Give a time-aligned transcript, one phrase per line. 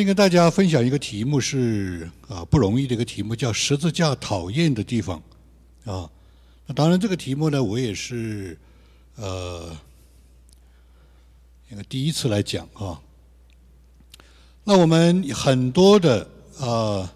[0.00, 5.20] 今天跟大家分享一个题目是啊不容易的一个题目，叫十字架讨厌的地方
[5.84, 6.08] 啊。
[6.66, 8.56] 那当然这个题目呢，我也是
[9.16, 9.76] 呃
[11.68, 13.02] 一个第一次来讲啊。
[14.62, 16.30] 那我们很多的
[16.60, 17.12] 啊，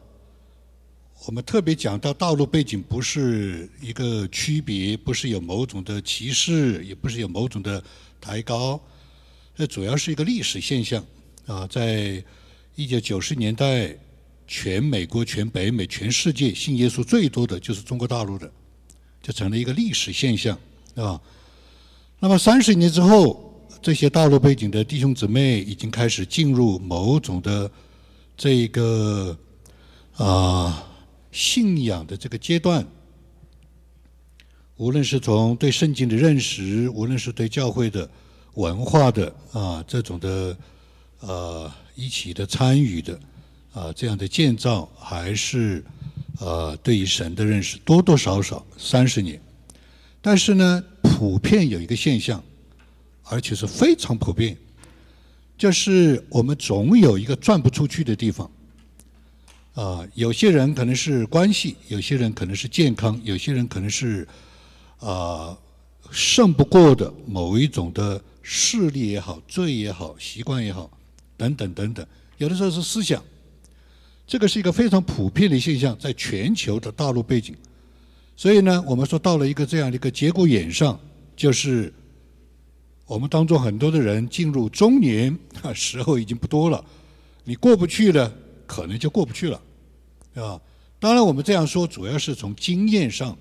[1.27, 7.81] 我们特别讲到道路背景不是一个区别，不是有某种的歧视，也不是有某种的
[8.21, 8.81] 抬高，
[9.55, 11.07] 这主要是一个历史现象
[11.47, 12.21] 啊，在。
[12.75, 13.95] 一九九十年代，
[14.47, 18.51] 全美国、全北美、全世界信耶稣最多的就是中国大陆的，
[19.23, 20.59] 就成了一个历史现象，
[20.95, 21.21] 啊。
[22.19, 27.71] 那么三十年之后，这些大陆背景的弟兄姊妹已经开始进入某种的
[28.39, 29.37] 这个
[30.15, 30.83] 啊
[31.31, 32.87] 信仰的这个阶段，
[34.77, 38.09] 无论是从对圣经的认识，无论是对教会的
[38.55, 40.57] 文化的啊这种的
[41.21, 41.71] 呃。
[41.95, 43.19] 一起的参与的
[43.73, 45.85] 啊，这样的建造还是
[46.41, 49.41] 呃，对于神的认识多多少少三十年，
[50.21, 52.43] 但是呢，普遍有一个现象，
[53.25, 54.57] 而且是非常普遍，
[55.57, 58.51] 就是我们总有一个转不出去的地方
[59.75, 60.07] 啊。
[60.15, 64.27] 有些人可能是关系，有些人可能是健康，有些人可能是
[64.99, 65.57] 啊
[66.11, 70.91] 胜不过的某一种的势力也好，罪也好，习惯也好。
[71.37, 72.07] 等等等等，
[72.39, 73.23] 有的时候是思想，
[74.27, 77.55] 这个是一个非常普遍的现象，在全球的大陆背景。
[78.37, 80.99] 所以呢，我们说到了一个这样的一个节骨眼上，
[81.37, 81.93] 就是
[83.07, 86.85] 我们当中很多的人进入中年啊，时候已经不多了，
[87.45, 88.33] 你过不去的，
[88.67, 89.61] 可能就过不去了，
[90.35, 90.61] 啊。
[90.99, 93.37] 当然，我们这样说主要是从经验上，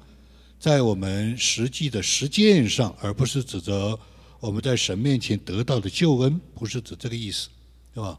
[0.60, 3.98] 在我们实际的实践上，而不是指责
[4.40, 7.50] 我们在神面前得到的救恩，不是指这个意思。
[7.94, 8.18] 对吧？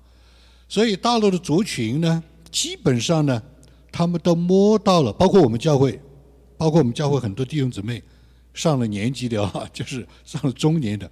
[0.68, 3.42] 所以大陆的族群呢，基本上呢，
[3.90, 6.00] 他们都摸到了，包括我们教会，
[6.56, 8.02] 包括我们教会很多弟兄姊妹，
[8.54, 11.10] 上了年纪的啊， 就是上了中年的，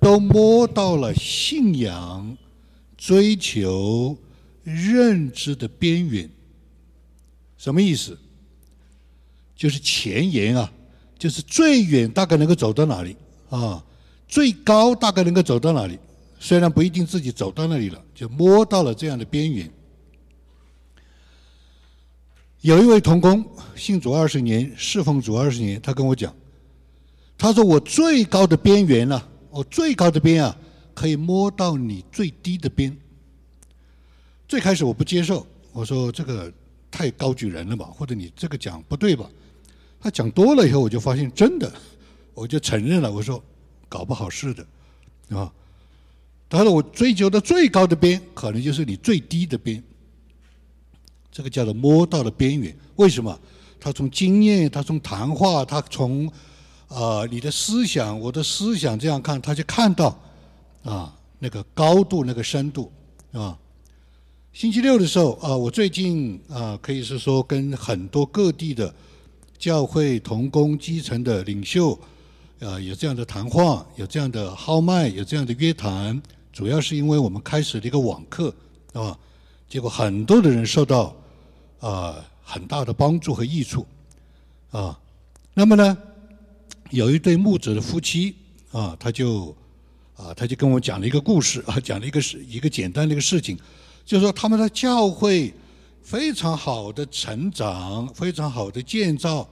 [0.00, 2.36] 都摸到了信仰、
[2.96, 4.16] 追求、
[4.62, 6.28] 认知的边缘。
[7.56, 8.18] 什么意思？
[9.56, 10.72] 就是前沿啊，
[11.18, 13.16] 就是最远大概能够走到哪里
[13.48, 13.84] 啊？
[14.26, 15.98] 最高大概能够走到哪里？
[16.42, 19.70] 虽然不一定自己走到那里了，就摸到了这样的边缘。
[22.62, 26.34] 有一位童工信主二十年，侍奉主二十年，他跟我讲，
[27.38, 30.58] 他说我最高的边缘了，我最高的边啊，
[30.94, 32.94] 可以摸到你最低的边。
[34.48, 36.52] 最开始我不接受，我说这个
[36.90, 39.30] 太高举人了吧，或者你这个讲不对吧？
[40.00, 41.72] 他讲多了以后，我就发现真的，
[42.34, 43.40] 我就承认了，我说
[43.88, 44.66] 搞不好是的，
[45.38, 45.52] 啊。
[46.58, 49.82] 他说：“我追求的最高的边，可能就是你最低的边。
[51.30, 52.76] 这个叫做摸到了边缘。
[52.96, 53.40] 为什么？
[53.80, 56.30] 他从经验，他从谈话，他从
[56.88, 60.20] 啊你的思想，我的思想这样看，他就看到
[60.84, 62.92] 啊那个高度，那个深度
[63.32, 63.58] 啊。
[64.52, 68.94] 星期六的时候啊，我最近啊可以是说跟很多各地的
[69.56, 71.98] 教会同工基层的领袖
[72.60, 78.54] 啊有这样的谈话，有这样的号脉，有这样的约谈。”主要是因为我们开始了一个网课，
[78.92, 79.18] 啊，
[79.68, 81.16] 结果很多的人受到
[81.80, 83.86] 啊很大的帮助和益处，
[84.70, 84.98] 啊，
[85.54, 85.96] 那么呢，
[86.90, 88.36] 有一对牧者的夫妻
[88.70, 89.56] 啊，他就
[90.14, 93.58] 啊他就跟我讲了一个故事啊， 讲了一个事一个简单的一个事情，
[94.04, 95.54] 就是说他们的教会
[96.02, 99.48] 非常好的成长，非常好的建造，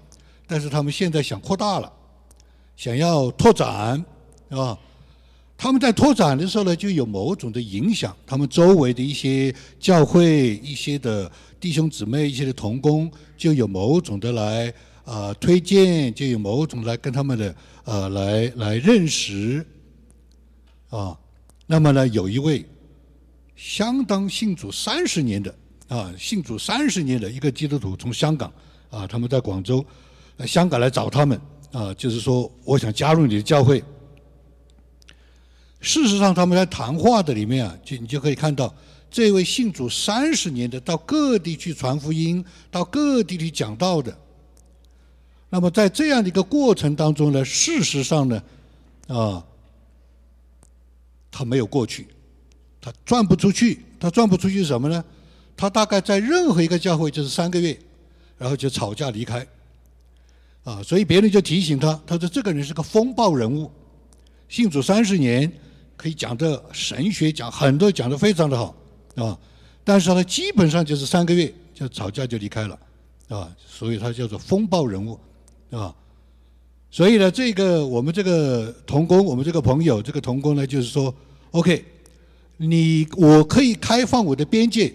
[0.46, 1.90] 但是他们现在想扩大了，
[2.76, 4.04] 想要拓展，
[4.50, 4.78] 啊。
[5.62, 14.72] 他们在拓展的时候呢，就有某种的影响，他们周围的一些教会、一些的弟兄姊妹、一些的同工，就有某种的来
[15.04, 17.54] 啊推荐，就有某种来跟他们的
[17.84, 19.62] 呃来来认识
[20.88, 21.14] 啊。
[21.66, 22.64] 那么呢，有一位
[23.54, 25.54] 相当信主三十年的
[25.88, 28.50] 啊，信主三十年的一个基督徒从香港
[28.88, 29.84] 啊，他们在广州、
[30.46, 31.38] 香港来找他们
[31.70, 33.84] 啊，就是说我想加入你的教会。
[35.80, 38.72] 事实上，他们在谈话的里面啊，就你就可以看到，
[39.10, 44.14] 这位信主三十年的，到各地去传福音，到各地去讲道的。
[45.48, 48.42] 那么在这样的一个过程当中呢，事实上呢，
[49.08, 49.42] 啊，
[51.30, 52.08] 他没有过去，
[52.78, 55.02] 他转不出去，他转不出去什么呢？
[55.56, 57.76] 他大概在任何一个教会就是三个月，
[58.36, 59.46] 然后就吵架离开，
[60.62, 63.70] 啊，所以别人就提醒他，他说这个人是个风暴人物，
[64.46, 65.50] 信主三十年。
[66.00, 68.74] 可以讲的神学讲很多讲的非常的好，
[69.16, 69.38] 啊，
[69.84, 72.78] 但是呢基本上就是三个月就吵架就离开了，
[73.28, 75.20] 啊，所以他叫做风暴人物，
[75.70, 75.94] 啊，
[76.90, 81.14] 所以呢，这个我们这个童工，我们这个朋友，这个童工呢，就是说
[81.50, 81.84] ，OK，
[82.56, 84.90] 你我可以开放我的边界，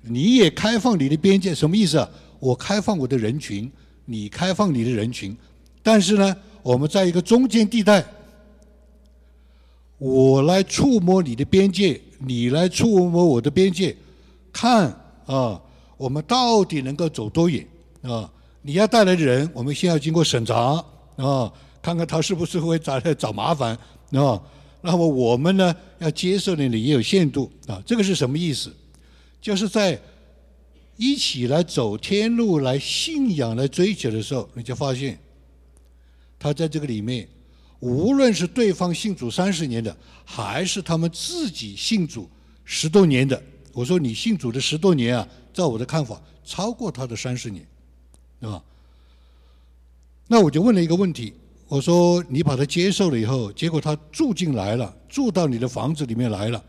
[0.00, 2.08] 你也开放你的边界，什么意思啊？
[2.40, 3.70] 我开放我的人群，
[4.06, 5.36] 你开放你的人群，
[5.82, 8.02] 但是呢，我们在一个中间地带。
[9.98, 13.96] 我来触摸你的边界，你来触摸我的边界，
[14.52, 14.94] 看
[15.24, 15.58] 啊，
[15.96, 17.66] 我们到底能够走多远
[18.02, 18.30] 啊？
[18.60, 20.84] 你要带来的人，我们先要经过审查
[21.16, 21.50] 啊，
[21.80, 23.74] 看看他是不是会找来找麻烦
[24.10, 24.42] 啊？
[24.82, 27.82] 那么我们呢，要接受的也有限度啊。
[27.86, 28.70] 这个是什么意思？
[29.40, 29.98] 就是在
[30.96, 35.18] 一起来走天路、来信仰、来追求的时候，你就发现，
[36.38, 37.26] 他在这个里面。
[37.80, 39.94] 无论是对方信主三十年的，
[40.24, 42.28] 还是他们自己信主
[42.64, 43.40] 十多年的，
[43.72, 47.66] 我说你信主的十多年啊，在我的看法超过他的三十年，
[48.40, 48.62] 啊，
[50.26, 51.34] 那我就问了一个问题，
[51.68, 56.64] 我说你把他接受了以后，结果他住进来了，住到你的房子里面来了，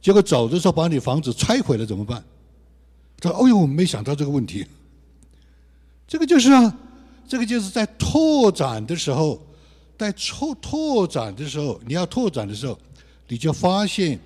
[0.00, 2.24] 结果走的时候把你房子拆毁了怎么办？
[3.18, 4.64] 他说：“哦呦，没想到这个问题。”
[6.06, 6.78] 这个就是啊，
[7.26, 9.44] 这个就是在拓展的时候。
[9.98, 12.78] 在拓拓展的时候，你要拓展的时候，
[13.26, 14.18] 你就发现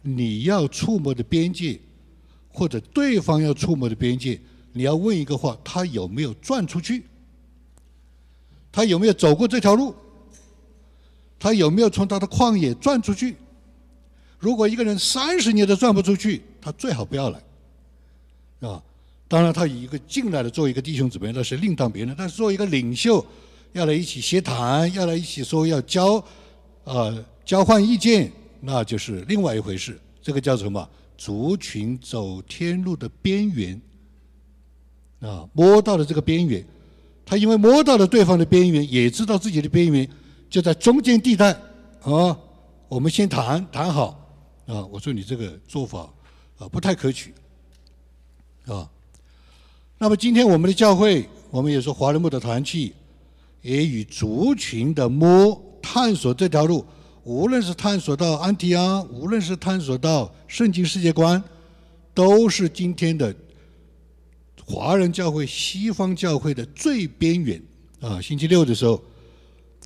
[0.00, 1.78] 你要触摸的边界，
[2.52, 4.40] 或者对方要触摸的边界，
[4.72, 7.02] 你要问一个话：他有没有转出去？
[8.70, 9.92] 他有没有走过这条路？
[11.38, 13.36] 他有没有从他的旷野转出去？
[14.38, 17.42] 如果一个人三十年都转不出去，他最好不要来，
[18.68, 18.80] 啊！
[19.26, 22.14] 当然，他一个进来的做一个弟兄姊妹，那是另当别论。
[22.16, 23.26] 但是，做一个领袖。
[23.72, 26.22] 要来一起协谈，要来一起说要交，
[26.84, 28.30] 呃，交换意见，
[28.60, 29.98] 那就是另外一回事。
[30.20, 30.88] 这个叫什么？
[31.16, 33.80] 族群走天路的边缘，
[35.20, 36.64] 啊，摸到了这个边缘，
[37.24, 40.08] 他因为摸到了对方的边缘，也知道自己的边缘
[40.50, 41.52] 就在中间地带，
[42.02, 42.36] 啊，
[42.88, 44.08] 我们先谈谈好，
[44.66, 46.12] 啊，我说你这个做法
[46.58, 47.32] 啊不太可取，
[48.66, 48.90] 啊，
[49.96, 52.92] 那么今天我们的教会，我们也说华人木的团契。
[53.62, 56.84] 也与族群的摸探索这条路，
[57.24, 61.42] 无论是探索到安提阿，无论是探索到圣经世界观，
[62.12, 63.34] 都是今天的
[64.64, 67.62] 华人教会、西方教会的最边缘
[68.00, 68.20] 啊！
[68.20, 69.02] 星期六的时候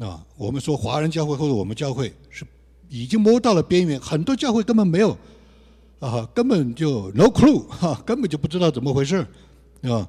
[0.01, 2.45] 啊，我们说华人教会或者我们教会是
[2.89, 5.17] 已经摸到了边缘，很多教会根本没有
[5.99, 9.27] 啊，根本就 no clue 哈，根本就不知道怎么回事
[9.83, 10.09] 啊。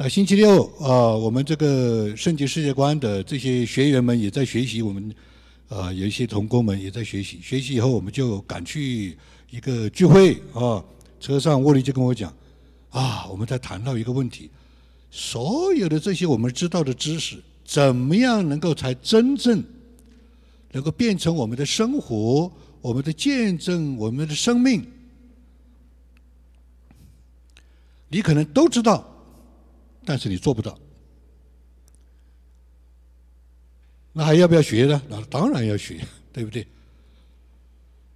[0.00, 5.12] 那星期六啊，我们这个圣洁世界观的这些学员们也在学习，我们
[5.68, 7.40] 啊有一些同工们也在学习。
[7.42, 9.18] 学习以后，我们就赶去
[9.50, 10.84] 一个聚会啊，
[11.18, 12.32] 车上沃利就跟我讲
[12.90, 14.48] 啊，我们在谈到一个问题：
[15.10, 19.60] 所有的这些我们知道的知识，怎么样能够才真正
[20.70, 22.48] 能够变成我们的生活、
[22.80, 24.86] 我们的见证、我们的生命？
[28.08, 29.16] 你可能都知道。
[30.08, 30.78] 但是你做不到，
[34.14, 35.02] 那还要不要学呢？
[35.06, 36.00] 那当然要学，
[36.32, 36.66] 对不对？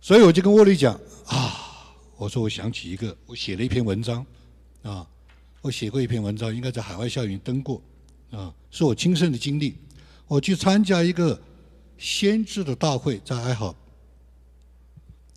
[0.01, 4.25] 所以我就跟沃利讲啊，我说我想起一个，我写了一篇文章
[4.83, 5.07] 啊，
[5.61, 7.83] 我写过一篇文章，应该在海外校园登过
[8.31, 9.77] 啊，是我亲身的经历。
[10.27, 11.39] 我去参加一个
[11.99, 13.77] 先知的大会，在爱好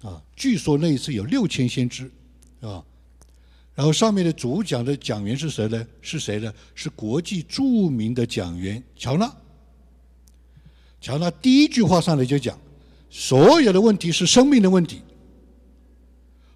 [0.04, 2.10] 啊，据说那一次有六千先知
[2.62, 2.82] 啊。
[3.76, 5.86] 然后上面的主讲的讲员是谁呢？
[6.02, 6.52] 是谁呢？
[6.74, 9.30] 是国际著名的讲员乔纳。
[11.02, 12.58] 乔纳第一句话上来就讲，
[13.10, 15.02] 所有的问题是生命的问题，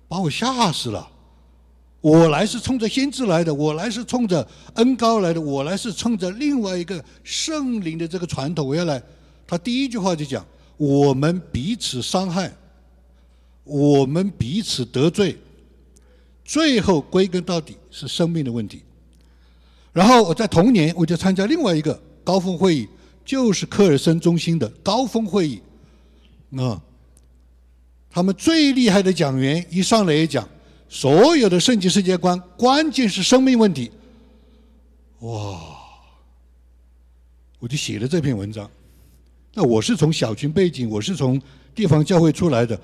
[0.07, 1.11] 把我吓死了。
[2.01, 9.03] 我来是冲着先知来的，我来是冲着恩高来的，我来是冲着另外一个圣灵的这个传统，我要来。
[9.45, 10.45] 他第一句话就讲，
[10.77, 12.49] 我们彼此伤害，
[13.65, 15.38] 我们彼此得罪。
[16.50, 18.82] 最后归根到底是生命的问题。
[19.94, 22.89] 然后我在同年我就参加另外一个高峰会议，
[23.24, 25.62] 就是科尔森中心的高峰会议。
[26.58, 26.82] 啊，
[28.10, 30.50] 他们最厉害的讲员一上来也讲，
[30.88, 33.91] 所有的圣经世界观关键是生命问题。
[35.20, 35.77] 哇！
[37.60, 38.68] 我就写了这篇文章。
[39.53, 41.39] 那我是从小群背景，我是从
[41.75, 42.79] 地方教会出来的。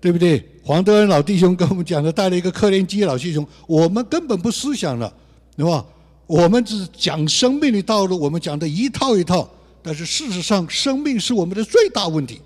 [0.00, 0.44] 对不对？
[0.62, 5.12] 黄德恩老弟兄跟我们讲的，带了一个克连基老弟兄，我们根本不思想了，
[5.56, 5.84] 对吧？
[6.26, 9.48] 我们只讲生命的道路，我们讲的一套一套，
[9.80, 12.40] 但是事实上，生命是我们的最大问题。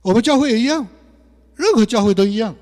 [0.00, 0.84] 我们教会也一样，
[1.54, 2.52] 任何教会都一样，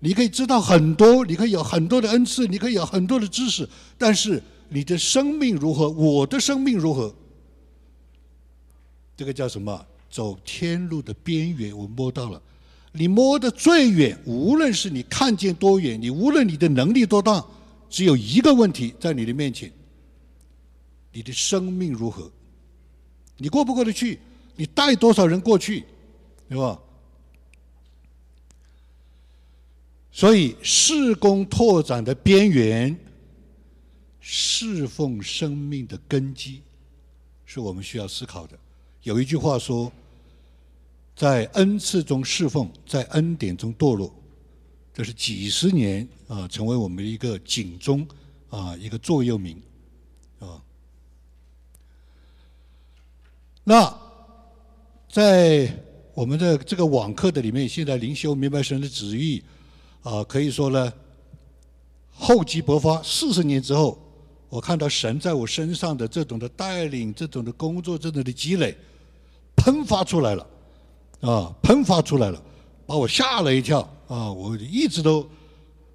[0.00, 3.68] 你可以知道很多，你可以有很多的恩赐，你可以有很多的知识，
[3.98, 5.90] 但是你的生命如何？
[5.90, 7.14] 我的生命如何？
[9.14, 9.84] 这个叫什么？
[10.16, 12.40] 走天路的边缘，我摸到了。
[12.90, 17.44] 你摸的最远，无论是你看见多远，你无论你的能力多大，
[17.90, 19.70] 只有一个问题在你的面前：
[21.12, 22.32] 你的生命如何？
[23.36, 24.18] 你过不过得去？
[24.54, 25.84] 你带多少人过去？
[26.48, 26.80] 对吧？
[30.10, 32.98] 所以，事工拓展的边缘，
[34.18, 36.62] 侍奉生命的根基，
[37.44, 38.58] 是我们需要思考的。
[39.02, 39.92] 有一句话说。
[41.16, 44.14] 在恩赐中侍奉，在恩典中堕落，
[44.92, 48.06] 这是几十年啊，成为我们的一个警钟
[48.50, 49.58] 啊，一个座右铭
[50.38, 50.62] 啊。
[53.64, 53.98] 那
[55.08, 55.74] 在
[56.12, 59.42] 我们的这个网课的里面，现在灵修明白神的旨意
[60.02, 60.92] 啊，可以说呢，
[62.12, 63.02] 厚积薄发。
[63.02, 63.98] 四十年之后，
[64.50, 68.76] 我看到神在我身上的这种的带领，这种的工作，这种的积累，
[69.56, 70.46] 喷发出来了。
[71.20, 72.42] 啊，喷发出来了，
[72.86, 74.30] 把我吓了一跳啊！
[74.30, 75.28] 我一直都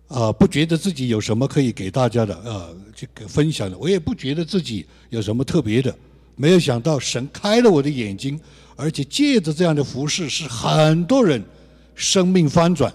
[0.07, 5.95] 啊不觉得自己有什么可以给大家的啊，这个分享的，我也不觉得自己有什么特别的。
[6.35, 8.37] 没有想到神开了我的眼睛，
[8.75, 11.41] 而且借着这样的服饰，使很多人
[11.93, 12.91] 生命翻转。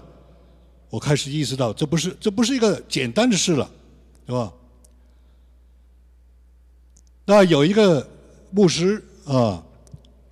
[0.89, 3.69] 我开始意识到，这不是这不是一个简单的事了，
[4.25, 4.53] 是吧？
[7.25, 8.07] 那有一个
[8.51, 9.63] 牧师啊，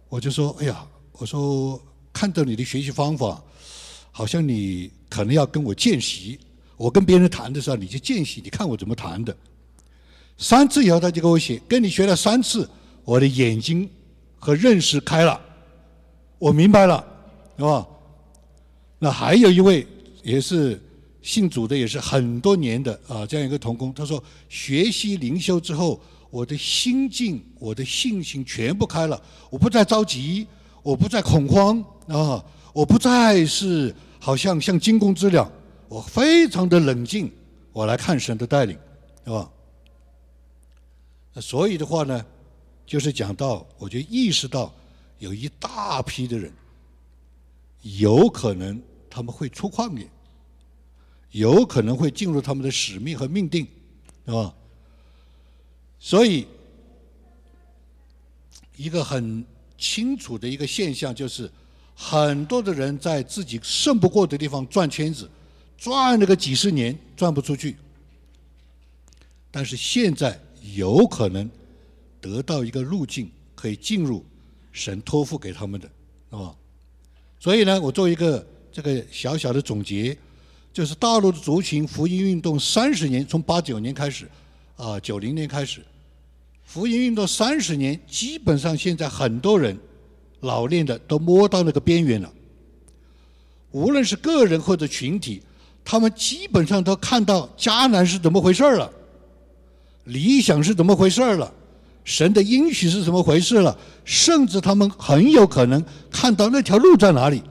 [0.10, 0.86] 我就说，哎呀。
[1.18, 1.82] 我说
[2.12, 3.42] 看到你的学习方法，
[4.12, 6.38] 好像你可能要跟我见习。
[6.76, 9.36] 我跟别人谈的时候，你就见习，你看我怎么谈的。
[10.38, 12.70] 三次以后，他就给我写，跟你学了三次，
[13.06, 13.90] 我的眼睛
[14.38, 15.40] 和认识开了，
[16.38, 17.06] 我明白了，
[17.58, 17.88] 是吧？
[19.00, 19.88] 那还有一位
[20.22, 20.82] 也是
[21.22, 30.46] 信主的，也是很多年的啊，这样一个童工，他说学习灵修之后，我的心境、我的信心全部开了，我不再着急。
[30.86, 32.46] 我不再恐慌啊！
[32.72, 35.52] 我不再是好像像惊弓之鸟，
[35.88, 37.32] 我非常的冷静，
[37.74, 38.78] 我来看神的带领，
[39.24, 39.52] 是吧？
[41.34, 42.24] 那所以的话呢，
[42.86, 44.72] 就是讲到，我就意识到
[45.18, 46.54] 有一大批的人，
[47.82, 50.08] 有可能他们会出旷野，
[51.32, 53.68] 有可能会进入他们的使命和命定，
[54.28, 54.54] 是吧？
[55.98, 56.46] 所以
[58.76, 59.44] 一个很。
[59.78, 61.52] 清楚的一个现象就是，
[61.96, 65.30] 很多的人在自己胜不过的地方转圈子，
[65.78, 67.76] 转了个几十年转不出去。
[69.52, 70.40] 但是现在
[70.76, 71.50] 有可能
[72.20, 74.26] 得到一个路径，可以进入
[74.72, 75.90] 神托付给他们的，
[76.38, 76.54] 啊。
[77.40, 80.18] 所以呢，我做一个这个小小的总结，
[80.74, 84.30] 就是大陆的族群福音运动三十年，从八九年开始，
[84.76, 85.82] 啊，九零年开始。
[86.66, 89.78] 福音运动三十年，基本上现在很多人
[90.42, 92.34] 老练的都摸到那个边缘了。
[93.72, 95.42] 无论是个人或者群体，
[95.86, 98.92] 他们基本上都看到迦南是怎么回事了，
[100.06, 101.54] 理想是怎么回事了，
[102.04, 107.44] 神的应许是怎么回事了，甚至他们很有可能看到那条路在哪里，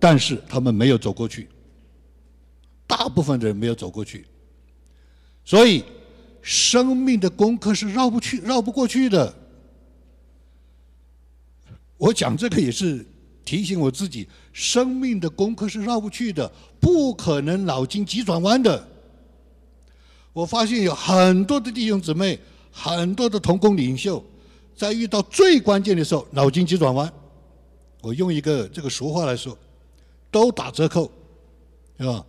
[0.00, 1.48] 但是他们没有走过去。
[2.86, 4.26] 大部分的人没有走过去，
[5.44, 5.84] 所以。
[6.46, 9.34] 生命的功课是绕不去、绕不过去的。
[11.96, 13.04] 我讲这个也是
[13.44, 16.48] 提醒我自己，生命的功课是绕不去的，
[16.78, 18.86] 不可能脑筋急转弯的。
[20.32, 22.38] 我发现有很多的弟兄姊妹，
[22.70, 24.24] 很多的同工领袖，
[24.76, 27.12] 在遇到最关键的时候，脑筋急转弯。
[28.02, 29.58] 我用一个这个俗话来说，
[30.30, 31.10] 都打折扣，
[31.98, 32.24] 是吧？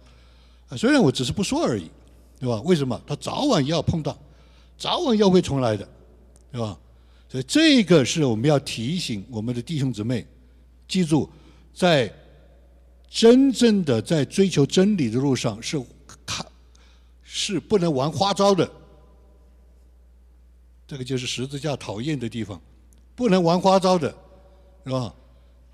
[0.76, 1.92] 虽然我只是不说而已。
[2.40, 2.62] 对吧？
[2.62, 4.18] 为什么他早晚要碰到，
[4.78, 5.88] 早晚要会重来的，
[6.52, 6.78] 对吧？
[7.30, 10.26] 所以这个是我们要提醒我们的弟兄姊妹，
[10.88, 11.30] 记住，
[11.74, 12.14] 在
[13.10, 15.78] 真正的在追求真理的路上，是
[16.26, 16.46] 看
[17.24, 18.70] 是不能玩花招的。
[20.88, 22.62] 这个就是十字架讨厌的地方，
[23.14, 24.14] 不能玩花招的，
[24.86, 25.14] 是吧？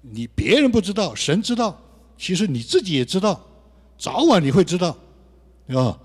[0.01, 1.79] 你别人不知道，神知道，
[2.17, 3.39] 其实你自己也知道，
[3.97, 4.97] 早晚你会知道，
[5.67, 5.99] 对吧？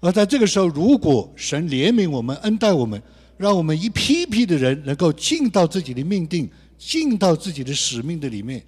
[0.00, 3.02] 而在这个时候，如果神怜悯我们、恩待我们，
[3.36, 8.64] 让我们一批批的人能够进到自己的命定、进到自己的使命的里面，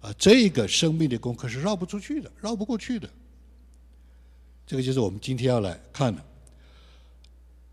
[0.00, 3.08] 啊，这个生命的功课是绕不出去的、绕不过去的。
[4.66, 6.22] 这个就是我们今天要来看的。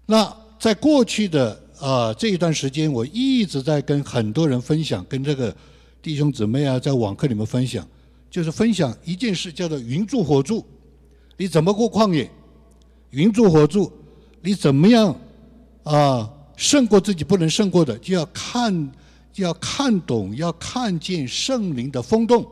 [0.06, 5.54] 那在过去的啊这一段时间，我一直在跟很多人分享，跟这个
[6.02, 7.86] 弟兄姊妹啊，在网课里面分享，
[8.30, 10.66] 就是分享一件事，叫做云住火住。
[11.36, 12.30] 你怎么过旷野？
[13.14, 13.92] 云住火住，
[14.42, 15.16] 你怎么样
[15.84, 16.30] 啊？
[16.56, 18.92] 胜过自己不能胜过的，就要看，
[19.32, 22.48] 就要看懂，要看见圣灵的风动，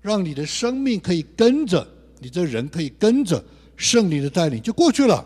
[0.00, 1.86] 让你的生命可以跟着
[2.18, 3.42] 你这人可以跟着
[3.76, 5.24] 圣灵的带领就过去了。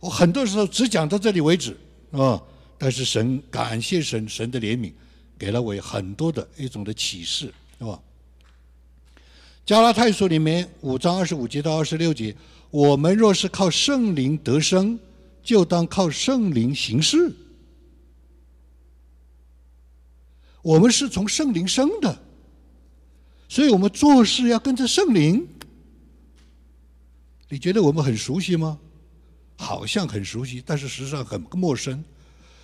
[0.00, 1.76] 我很多时候只讲到这里为止
[2.12, 2.40] 啊，
[2.78, 4.92] 但是神感谢神，神的怜悯
[5.38, 8.00] 给了我很多的一种的启示，是吧？
[9.68, 12.34] 加拉太书里面五章二十五节到二十六节，
[12.70, 14.98] 我们若是靠圣灵得生。
[15.42, 17.30] 就当靠圣灵行事。
[20.62, 22.18] 我们是从圣灵生的，
[23.46, 25.46] 所以我们做事要跟着圣灵。
[27.50, 28.78] 你觉得我们很熟悉吗？
[29.58, 32.02] 好像很熟悉，但是实际上很陌生。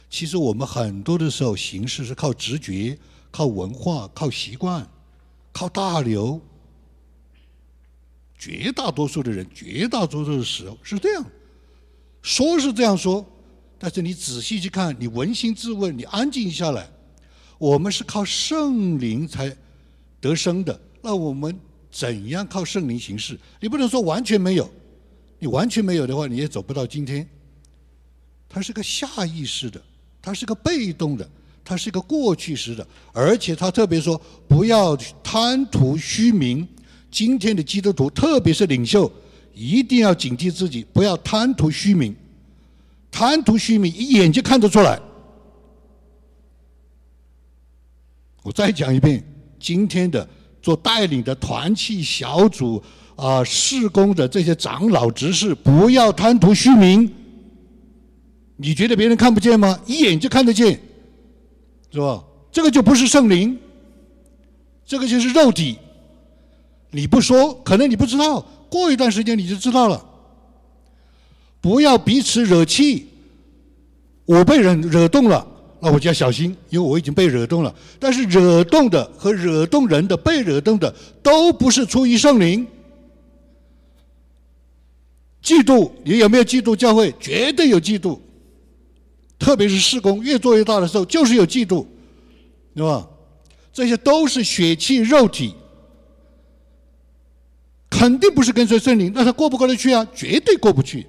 [0.08, 2.98] 其实我们很多的时候行事是靠直觉、
[3.30, 4.88] 靠文化、靠习惯、
[5.52, 6.40] 靠大流。
[8.38, 11.24] 绝大多数的人，绝大多数的时候是这样。
[12.22, 13.24] 说是这样说，
[13.78, 16.88] 但是你仔细去看，你扪心自问，你安静下来，
[17.58, 19.54] 我们是靠圣灵才
[20.20, 20.78] 得生的。
[21.02, 21.58] 那我们
[21.90, 23.38] 怎样靠圣灵行事？
[23.60, 24.70] 你不能说完全没有，
[25.38, 27.28] 你完全没有的话，你也走不到今天。
[28.48, 29.80] 它是个下意识的，
[30.22, 31.28] 它是个被动的，
[31.62, 36.66] 它是个过去时的，而且他特别说不要贪图虚名。
[37.14, 39.10] 今天的基督徒，特别是领袖。
[39.54, 42.12] 一定要警惕自己，不要贪图虚名。
[43.08, 45.00] 贪图虚名，一眼就看得出来。
[48.42, 49.22] 我再讲一遍，
[49.60, 50.28] 今天的
[50.60, 52.82] 做带领的团契小组
[53.14, 57.08] 啊，事工的这些长老执事，不要贪图虚名。
[58.56, 59.78] 你觉得别人看不见吗？
[59.86, 60.80] 一眼就看得见，
[61.92, 62.24] 是吧？
[62.50, 63.56] 这个就不是圣灵，
[64.84, 65.78] 这个就是肉体。
[66.94, 68.40] 你不说，可能你不知道。
[68.70, 70.04] 过一段时间你就知道了。
[71.60, 73.08] 不要彼此惹气。
[74.24, 75.46] 我被人惹动了，
[75.80, 77.74] 那我就要小心，因为我已经被惹动了。
[77.98, 82.66] 但是惹动的和惹动人的、被惹动的，都不是出于圣灵。
[85.42, 87.12] 嫉妒，你有没有嫉妒教会？
[87.20, 88.18] 绝对有嫉妒。
[89.38, 91.84] 特别是事工越做越大的时候，就是有嫉妒，
[92.74, 93.06] 对吧？
[93.72, 95.54] 这些都是血气肉体。
[97.96, 100.04] 肯定不是跟随圣灵，那他过不过得去啊？
[100.12, 101.06] 绝对过不去。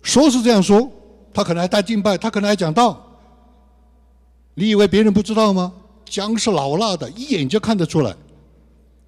[0.00, 0.90] 说是这样说，
[1.34, 3.06] 他可能还带敬拜，他可能还讲道。
[4.54, 5.74] 你以为别人不知道吗？
[6.06, 8.16] 姜是老辣的，一眼就看得出来，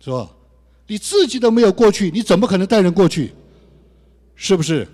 [0.01, 0.31] 是吧？
[0.87, 3.33] 你自己都没有过去，你怎么可能带人过去？
[4.37, 4.87] 是不是？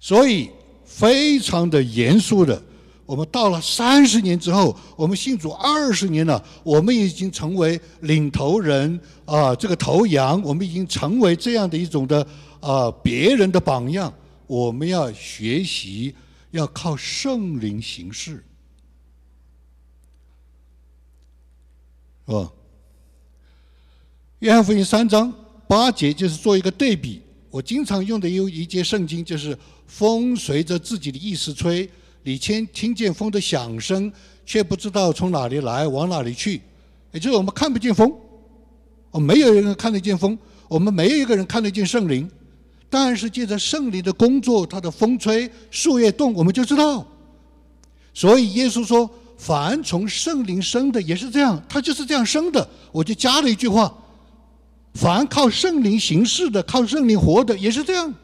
[0.00, 0.50] 所以
[0.84, 2.60] 非常的严肃的。
[3.08, 12.26] 我们到了三十年之后，我们信主二十年了，我们已经成为领头人啊，这个头羊，我们已经成为这样的一种的
[12.60, 14.12] 啊别人的榜样。
[14.46, 16.14] 我们要学习，
[16.50, 18.44] 要靠圣灵行事，
[22.26, 22.52] 是吧？
[24.40, 25.32] 约翰福音三章
[25.66, 27.22] 八节就是做一个对比。
[27.48, 31.88] 我经常用的有一节圣经，就是风随着自己的意思吹。
[32.28, 34.12] 你听听见风的响声，
[34.44, 36.60] 却不知道从哪里来，往哪里去。
[37.10, 38.12] 也就是我们看不见风，
[39.12, 40.38] 哦，没有人看得见风，
[40.68, 42.30] 我们没有一个人看得见圣灵。
[42.90, 47.06] 但是借着圣灵的工作，它的风吹，树叶动，我们就知道。
[48.12, 53.96] 所以耶稣说：“凡从圣灵生的，也是这样，他就是这样生的。”我就加了一句话
[54.92, 58.14] ：“凡靠圣灵行事的，靠圣灵活的，也是这样。”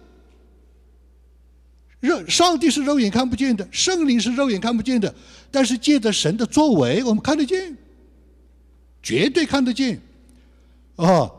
[2.04, 5.12] 肉上帝是肉眼看不见的，圣灵是肉眼看不见的，
[5.50, 7.76] 但是借着神的作为，我们看得见，
[9.02, 9.98] 绝对看得见。
[10.96, 11.30] 啊，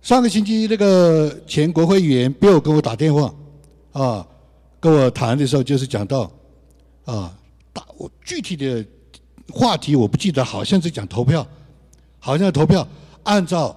[0.00, 3.34] 上个星期那个前国会议员 Bill 给我打电话，
[3.92, 4.26] 啊，
[4.78, 6.30] 跟我谈的时候就是讲到，
[7.04, 7.36] 啊，
[7.72, 8.84] 大我具体的
[9.52, 11.46] 话题我不记得，好像是讲投票，
[12.18, 12.86] 好像投票
[13.24, 13.76] 按照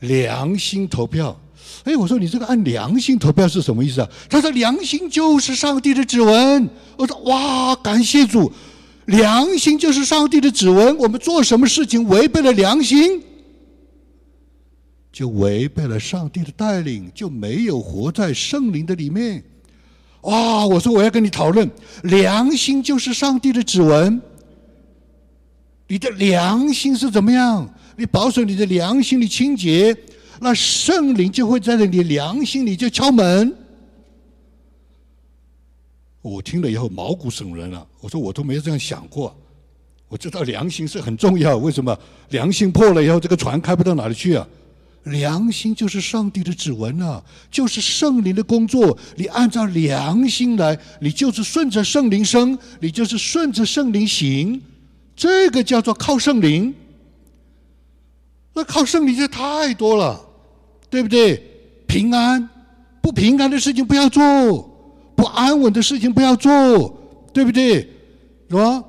[0.00, 1.40] 良心投票。
[1.84, 4.08] 哎，我说你这个按良心投票是什么意思啊？
[4.28, 6.68] 他说良心就是上帝的指纹。
[6.96, 8.50] 我说哇，感谢主，
[9.06, 10.96] 良心就是上帝的指纹。
[10.96, 13.22] 我们做什么事情违背了良心，
[15.12, 19.44] 就违背了上帝的带领，就没有活在圣灵的里面。
[20.22, 21.70] 哇，我说我要跟你讨论，
[22.04, 24.22] 良心就是上帝的指纹。
[25.86, 27.68] 你的良心是怎么样？
[27.96, 29.94] 你保守你的良心的清洁。
[30.40, 33.56] 那圣灵就会在你良心里就敲门。
[36.22, 37.86] 我听了以后毛骨悚然了。
[38.00, 39.36] 我说我都没有这样想过。
[40.08, 41.98] 我知道良心是很重要，为什么？
[42.30, 44.46] 良心破了以后，这个船开不到哪里去啊？
[45.04, 48.96] 良心就是上帝的指纹啊，就是圣灵的工作。
[49.16, 54.62] 你按照良心来，你就是顺着圣灵生，你就是顺着圣灵行，
[55.14, 56.74] 这个叫做靠圣灵。
[58.54, 60.23] 那靠圣灵就太多了，
[60.94, 61.42] 对不对？
[61.88, 62.48] 平安，
[63.02, 64.22] 不平安的事情不要做，
[65.16, 66.96] 不安稳的事情不要做，
[67.32, 67.80] 对不对？
[68.48, 68.84] 是吧？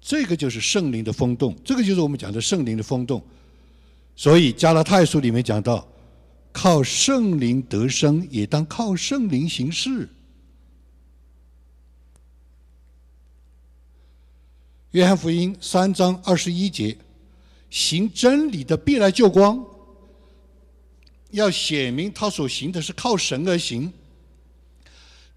[0.00, 3.20] 这个就是圣灵的风动，这个就是我们讲的圣灵的风动。
[4.14, 5.84] 所以加拉太书里面讲到，
[6.52, 10.08] 靠圣灵得生，也当靠圣灵行事。
[14.92, 16.96] 约翰福音三章二十一节，
[17.74, 19.60] 行真理的必来救光，
[21.32, 23.92] 要显明他所行的是靠神而行。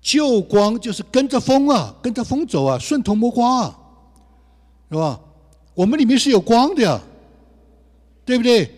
[0.03, 3.79] 救光就是跟着风啊，跟着风走啊，顺藤摸瓜啊，
[4.91, 5.19] 是吧？
[5.73, 7.01] 我们里面是有光的呀。
[8.23, 8.69] 对不对？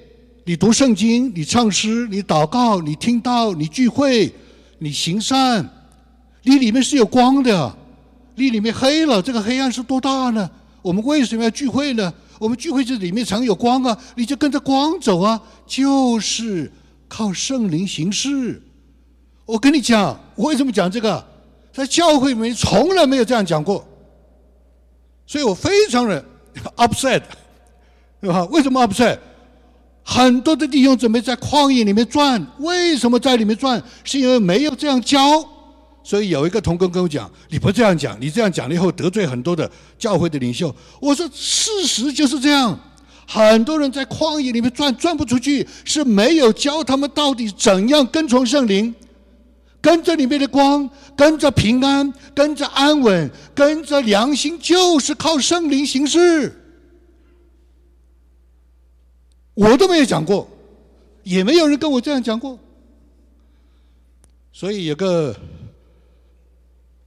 [0.45, 4.33] 你读圣经，你唱诗，你祷告，你听到，你聚会，
[4.77, 5.67] 你行善，
[6.43, 7.75] 你里面是有光的。
[8.35, 10.49] 你里面黑了，这个黑暗是多大呢？
[10.81, 12.13] 我们为什么要聚会呢？
[12.39, 16.71] 我们聚会这里面常有光啊，你就跟着光走啊，就是
[17.08, 18.62] 靠圣灵行事。
[19.45, 21.23] 我跟你讲，我为什么讲这个？
[21.71, 23.86] 在教会里面从来没有这样讲过，
[25.28, 26.23] 所以我非常的
[26.78, 27.21] upset，
[28.19, 28.43] 对吧？
[28.45, 29.19] 为什么 upset？
[30.04, 33.82] 很多的弟兄准备在旷野里面转，为什么在里面转？
[34.04, 35.19] 是因为没有这样教。
[36.03, 42.79] 所以有一个同工跟我讲：“你不这样讲，你这样讲了以后得罪很多的教会的领袖。”我说：“事实就是这样，
[43.27, 48.95] 很多人在旷野里面转，转不出去，是没有教他们到底怎样跟从圣灵，
[49.81, 56.55] 跟着里面的光，跟着平安，跟着安稳，跟着良心，就是靠圣灵行事。”
[59.53, 60.49] 我都没有讲过，
[61.23, 62.57] 也没有人跟我这样讲过。
[64.53, 65.35] 所以有个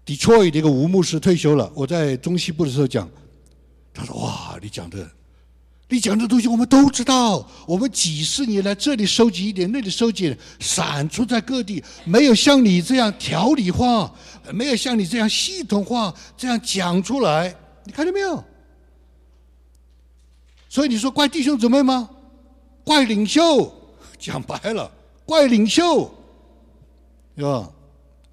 [0.04, 3.08] Detroit 的一个吴牧师退休了，我在中西部的时候讲，
[3.94, 5.08] 他说：“哇，你讲的，
[5.88, 7.48] 你讲的东西我们都知道。
[7.66, 14.12] 我们几十年来这里收集一点，那里收集，散出在各地，没有像你这样条理化，
[14.52, 17.54] 没有像你这样系统化，这样讲出来。
[17.84, 18.42] 你看到没有？
[20.68, 22.10] 所以你说怪弟兄姊妹吗？”
[22.84, 23.72] 怪领袖，
[24.18, 24.90] 讲白了，
[25.24, 26.12] 怪领袖，
[27.36, 27.70] 是吧？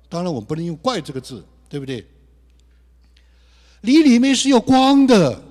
[0.10, 2.06] 当然，我们不能用“怪”这个字，对不对？
[3.82, 5.42] 你里面是有光的，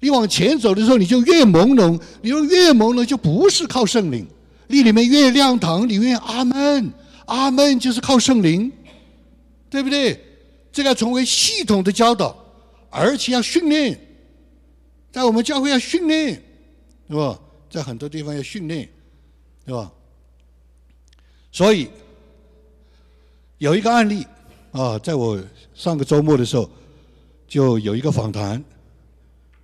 [0.00, 2.00] 你往前走的时候，你就越朦胧。
[2.22, 4.26] 你就越朦胧，就不是靠圣灵。
[4.66, 6.90] 你里面越亮堂，你越阿门，
[7.26, 8.72] 阿门就是靠圣灵，
[9.68, 10.18] 对不对？
[10.72, 12.36] 这个成为系统的教导，
[12.88, 14.00] 而且要训练，
[15.12, 16.42] 在我们教会要训练，
[17.08, 17.38] 是吧？
[17.68, 18.88] 在很多地方要训练，
[19.64, 19.92] 对吧？
[21.52, 21.88] 所以
[23.58, 24.26] 有一个案例
[24.72, 25.40] 啊，在我
[25.74, 26.68] 上个周末的时候，
[27.46, 28.62] 就有一个访谈。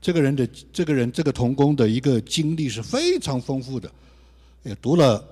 [0.01, 3.91] 这个人的这个人这个童工的一个经历是非常丰富的，
[4.63, 5.25] 也读了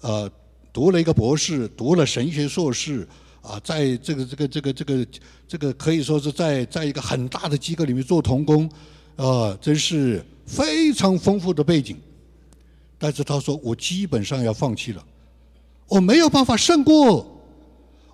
[0.00, 0.30] 呃
[0.72, 3.06] 读了一个博士，读了神学硕士
[3.42, 5.06] 啊，在这个这个这个这个
[5.48, 8.70] 这个可以说是在在一个很大的机构里面做童工
[9.16, 10.24] 啊，真是。
[10.48, 11.94] 非常丰富的背景，
[12.96, 15.04] 但是他说：“我基本上要放弃了，
[15.88, 17.37] 我没有办法胜过，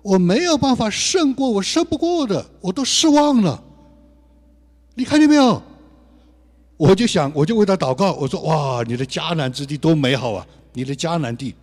[0.05, 3.59] 我没有办法胜过，我胜不过的，我都失望了。
[4.93, 5.59] 你看见没有？
[6.77, 10.45] 我就想，我就为他祷告，我说：哇，你的迦南之地多美好啊！
[10.73, 11.55] 你的迦南地，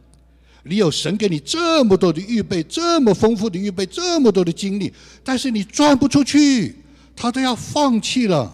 [0.64, 6.74] 你有神给你这么多的预备，这么丰富的预备，这么多的经历，但是你转不出去，
[7.14, 8.52] 他都要放弃了。”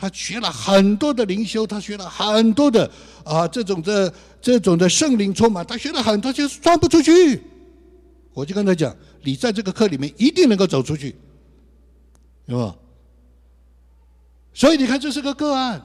[0.00, 2.88] 他学了很多的灵修，他学了很多的
[3.24, 7.42] 啊，这种的这种的圣灵充满，他学了很多，就是转不出去。
[8.32, 11.16] 我就跟他讲，你在这个课里面一定能够走出去，
[12.46, 12.76] 是吧？
[14.54, 15.84] 所以你看，这是个个案。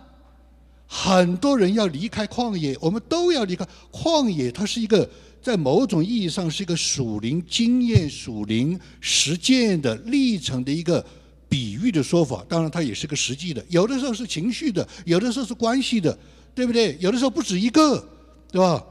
[0.87, 4.51] 很多人要离开旷野，我们都要离开旷野。
[4.51, 5.09] 它是一个
[5.41, 11.05] 在某种意义上是一个属灵经验、属灵实践的历程的一个。
[11.49, 13.63] 比喻的说法，当然它也是个实际的。
[13.69, 16.17] 有的时候是情绪的，有的时候是关系的，
[16.55, 16.97] 对不对？
[16.99, 18.03] 有的时候不止一个，
[18.51, 18.83] 对吧？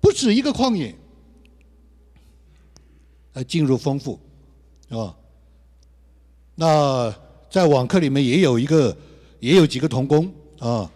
[0.00, 0.92] 不止一个旷野，
[3.32, 4.18] 来进入丰富，
[4.88, 5.14] 啊？
[6.54, 7.14] 那
[7.50, 8.96] 在网课里面也有一个，
[9.38, 10.90] 也有几个童工啊。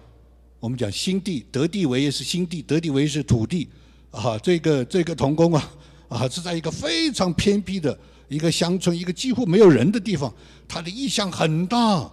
[0.60, 3.68] 我们讲新地得地为业是新地，得地为业是土地
[4.10, 4.38] 啊。
[4.38, 5.74] 这个这个童工啊
[6.08, 7.96] 啊是在一个非常偏僻的。
[8.28, 10.32] 一个乡村，一个几乎没有人的地方，
[10.66, 12.10] 他的意向很大，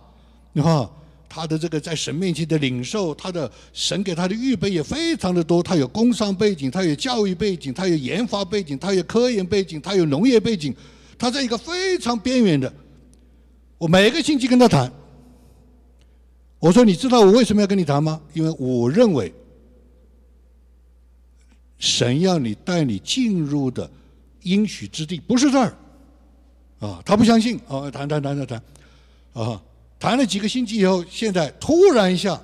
[0.52, 0.88] 你看
[1.34, 5.64] 他的这个在神面前的领受，他的神给他的预备也非常的多。
[5.64, 10.76] 他有工商背景，他有教育背景，他有研发背景，他有科研背景，他有农业背景。
[11.18, 12.74] 他在一个非常边缘的，
[13.78, 14.92] 我每个星期跟他谈。
[16.60, 18.22] 我说：“你知道我为什么要跟你谈吗？
[18.34, 19.34] 因为我认为，
[21.78, 23.90] 神要你带你进入的
[24.44, 25.74] 应许之地不是这儿。”
[26.82, 28.64] 啊，他不相信啊，谈谈谈谈谈，
[29.34, 29.62] 啊，
[30.02, 32.42] 谈了几个星期以后，现在突然一下，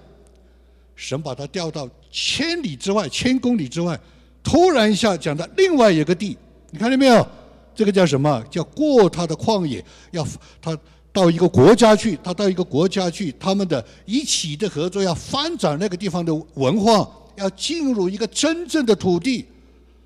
[0.96, 4.00] 神把他调到千里之外、千公里之外，
[4.44, 6.38] 突然一下讲到另外一个地，
[6.70, 7.28] 你看见没有？
[7.74, 8.44] 这个叫什么？
[8.52, 10.24] 叫过他的旷野，要
[10.62, 10.78] 他
[11.12, 19.48] 到一个国家去，他到一个国家去，他们的一起的合作要发展那个地方的文化，要进入一个真正的土地，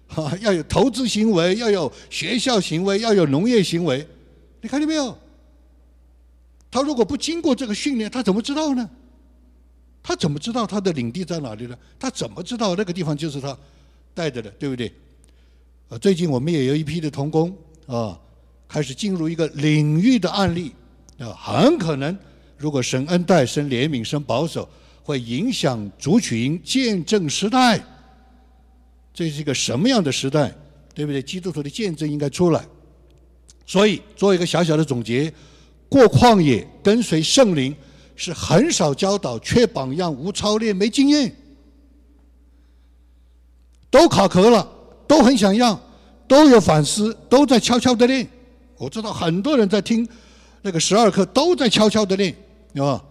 [0.07, 4.07] 哈， 要有投资行为，要有学校行为，要有农业行为，
[4.61, 5.17] 你看见没有？
[6.71, 8.89] 他如果不经过这个训练，他怎么知道呢？
[10.01, 11.77] 他怎么知道他的领地在哪里呢？
[11.99, 13.55] 他怎么知道那个地方就是他
[14.13, 14.91] 带着的，对不对？
[15.89, 17.55] 呃，最近我们也有一批的童工
[17.85, 18.17] 啊，
[18.67, 20.71] 开始进入一个领域的案例
[21.19, 22.17] 啊，很可能
[22.57, 24.67] 如果神恩待、神怜悯、神保守，
[25.03, 27.83] 会影响族群见证时代。
[29.13, 30.55] 这是一个什么样的时代？
[30.95, 31.21] 对不对？
[31.21, 32.65] 基督徒的见证应该出来。
[33.65, 35.31] 所以做一个小小的总结：
[35.91, 37.75] 过旷野跟随圣灵
[38.15, 41.35] 是很少教导、缺榜样、无操练、没经验，
[43.91, 44.77] 都卡壳了。
[45.11, 45.77] 都很想要，
[46.25, 48.25] 都有反思，都在悄悄的练。
[48.77, 50.07] 我知道很多人在听
[50.61, 52.33] 那个十二课，都在悄悄的练，
[52.75, 53.03] 啊，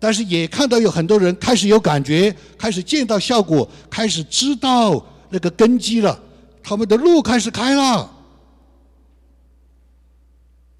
[0.00, 6.18] 但是也看到有很多人开始有感觉，开始见到效果，开始知道那个根基了，
[6.60, 8.10] 他们的路开始开了，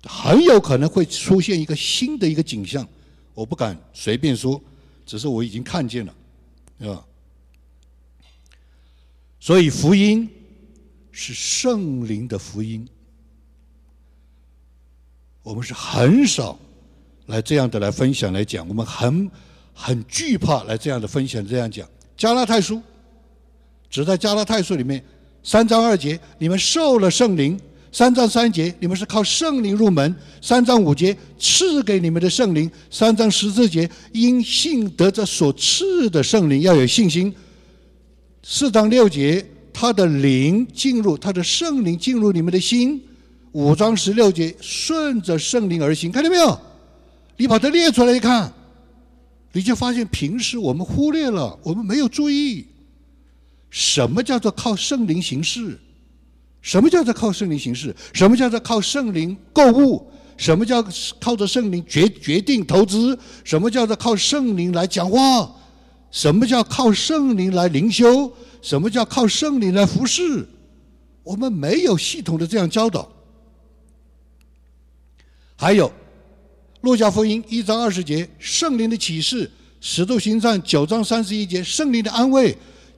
[0.06, 2.86] 很有可能会出现一个新的一个景象。
[3.34, 4.60] 我不敢随便说，
[5.04, 6.14] 只是我已经看见了，
[6.92, 7.04] 啊，
[9.40, 10.28] 所以福音。
[11.16, 12.84] 是圣灵的福音，
[15.44, 16.58] 我们是很少
[17.26, 19.30] 来这样的来分享来讲，我们很
[19.72, 21.88] 很惧怕来这样的分享这样讲。
[22.16, 22.82] 加拉太书
[23.88, 25.00] 只在加拉太书里面
[25.44, 27.56] 三章二节，你们受了圣灵；
[27.94, 37.32] 三章三节，你们是靠圣灵入门；三章五节，赐给你们的圣灵；三章十四节，因信得着所赐的圣灵，要有信心；
[38.42, 39.46] 四章六节。
[39.72, 43.00] 他的灵进入，他的圣灵进入你们的心。
[43.52, 46.60] 五章十六节，顺着圣灵而行，看见没有？
[47.36, 48.52] 你把它列出来一看，
[49.52, 52.66] 你就发现平时我们忽略了，我们没有注意，
[53.70, 55.78] 什么叫做靠圣灵行事？
[56.64, 57.94] 什么叫做靠圣灵行事？
[58.14, 60.10] 什么叫做靠圣灵购物？
[60.38, 60.82] 什么叫
[61.20, 63.16] 靠着圣灵决决定投资？
[63.44, 65.54] 什么叫做靠圣灵来讲话？
[66.10, 68.32] 什么叫靠圣灵来灵修？
[68.62, 70.48] 什么叫靠圣灵来服侍？
[71.22, 73.12] 我们没有系统的这样教导。
[75.56, 75.86] 还有
[76.80, 79.44] 《路加福音》一章二十节，圣灵的启示；
[79.82, 82.52] 《使徒行传》九章三十一节，圣灵的安慰；《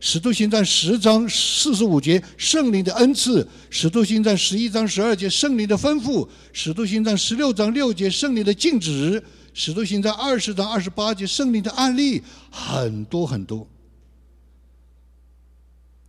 [0.09, 3.41] 使徒行传》十章四十五节，圣灵的恩赐；
[3.71, 9.19] 《使徒行传》十一章十二节，圣灵的吩咐；《使徒行传》十六章六节，圣灵的禁止；
[9.53, 13.67] 《使徒行传》二十章二十八节，圣灵的案例，很多很多。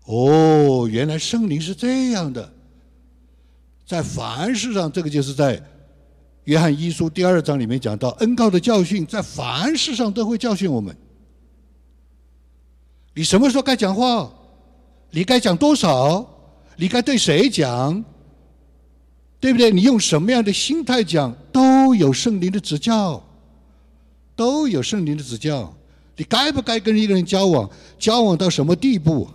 [0.05, 2.53] 哦，原来圣灵是这样的，
[3.83, 5.59] 在凡事上，这个就是在
[6.43, 10.95] 约翰一书第二章里面讲到恩告的教训，在凡事上都会教训我们。
[13.17, 14.31] 你什么时候该讲话？
[15.09, 16.23] 你该讲多少？
[16.75, 18.05] 你该对谁讲？
[19.39, 19.71] 对不对？
[19.71, 23.19] 你用什么样的心态讲，都有圣灵的指教，
[24.35, 25.73] 都有圣灵的指教。
[26.15, 27.67] 你该不该跟一个人交往？
[27.97, 29.27] 交往到什么地步？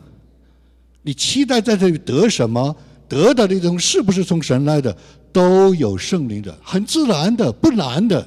[1.03, 2.77] 你期待在这里得什么？
[3.09, 4.97] 得到的东西是不是从神来的？
[5.33, 8.25] 都有圣灵的，很自然的，不难的。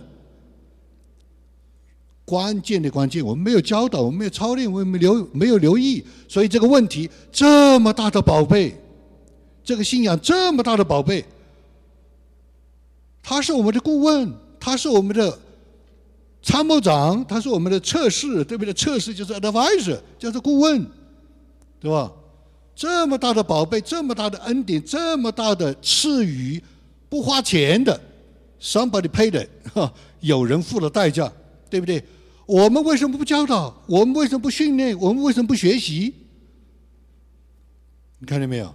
[2.25, 8.75] 关键的关键，我们没有教导，我们没有操练，我们没留没有留意，所以这个问题这么大的宝贝，
[9.63, 11.23] 这个信仰这么大的宝贝，
[13.21, 15.39] 他是我们的顾问，他是我们的
[16.41, 18.73] 参谋长，他是我们的测试，对不对？
[18.73, 20.83] 测试就是 advisor，叫做顾问，
[21.79, 22.11] 对吧？
[22.75, 26.61] 这么大的宝贝，这么大的恩典，这么大的赐予，
[27.07, 27.97] 不花钱的
[28.59, 31.31] ，somebody paid，哈，有人付了代价，
[31.69, 32.03] 对不对？
[32.45, 33.81] 我们为什么不教导？
[33.87, 34.97] 我们为什么不训练？
[34.99, 36.13] 我们为什么不学习？
[38.19, 38.73] 你看见没有？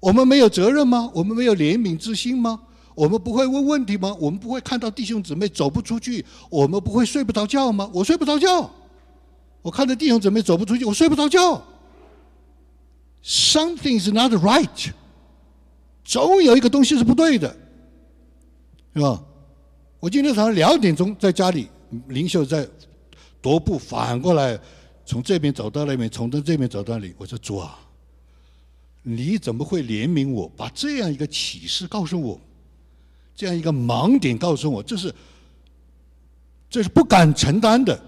[0.00, 1.10] 我们没有责任吗？
[1.14, 2.60] 我们没有怜悯之心吗？
[2.94, 4.16] 我们不会问问题吗？
[4.18, 7.88] 我们不会看到弟兄姊妹走不出去，我们不会睡不着觉吗？
[7.92, 8.70] 我睡不着觉，
[9.62, 11.62] 我看到弟兄姊妹走不出去，我睡不着觉。
[13.22, 14.92] Something is not right，
[16.04, 17.54] 总有一个东西是不对的，
[18.94, 19.22] 是吧？
[20.00, 21.68] 我今天早上两点钟在家里，
[22.08, 22.66] 灵秀在
[23.42, 24.58] 踱步，反过来
[25.04, 27.14] 从这边走到那边，从这边走到那里。
[27.18, 27.78] 我说主啊，
[29.02, 32.40] 你怎么会怜悯我，把这样一个启示告诉我，
[33.34, 35.14] 这样一个盲点告诉我，这是
[36.68, 37.98] 这是不敢承担的，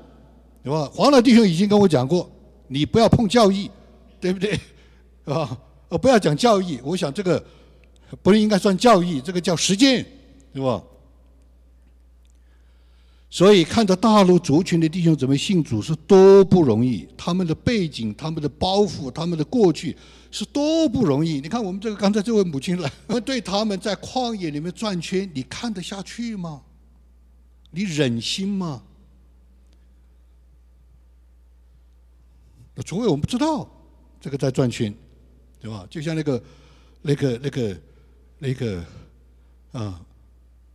[0.62, 0.90] 对吧？
[0.93, 2.31] 黄老弟兄已经跟我讲过，
[2.66, 3.71] 你不要碰教义，
[4.21, 4.59] 对不对？
[5.25, 5.57] 啊，
[5.88, 7.43] 呃，不要讲教义，我想这个
[8.23, 10.05] 不应该算教义，这个叫实践，
[10.53, 10.83] 对吧？
[13.33, 19.97] 所以看到大陆族群的弟兄姊妹信主是多不容易，他们的背景、他们的包袱、他们的过去
[20.33, 21.40] 是多不容易。
[21.40, 22.90] 你看我们这个刚才这位母亲来，
[23.25, 26.61] 对他们在旷野里面转圈，你看得下去吗？
[27.71, 28.83] 你忍心吗？
[32.75, 33.71] 那除非我们不知道
[34.21, 34.93] 这个在转圈，
[35.61, 35.87] 对吧？
[35.88, 36.43] 就像那个、
[37.01, 37.81] 那个、那个、
[38.40, 38.85] 那个
[39.71, 40.05] 啊，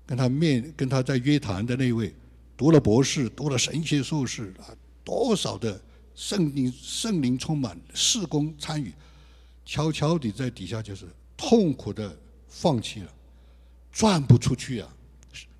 [0.05, 2.15] 跟他面跟他在约谈的那位。
[2.57, 4.71] 读了博士，读了神学硕士啊，
[5.03, 5.81] 多少的
[6.15, 8.93] 圣灵圣灵充满，事工参与，
[9.65, 13.13] 悄悄地在底下就是痛苦的放弃了，
[13.91, 14.89] 转不出去啊。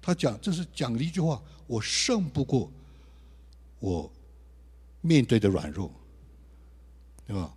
[0.02, 2.72] 他讲这是讲了一句话：我胜不过
[3.80, 4.12] 我
[5.02, 5.92] 面对的软弱，
[7.28, 7.54] 对吧？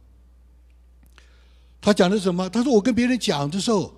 [1.81, 2.51] 他讲的什么？
[2.51, 3.94] 他说我跟别人讲的时候。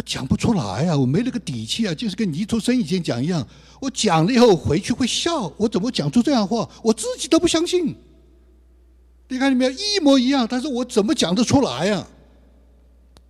[0.00, 3.46] 我讲不出来呀，我没那个底气啊，就是跟倪出生以前讲一样，
[3.82, 6.66] 我讲了以后回去会笑，我怎么讲出这样话？
[6.82, 7.94] 我自己都不相信。
[9.28, 12.08] 你看，你们一模一样，但是我怎么讲得出来呀？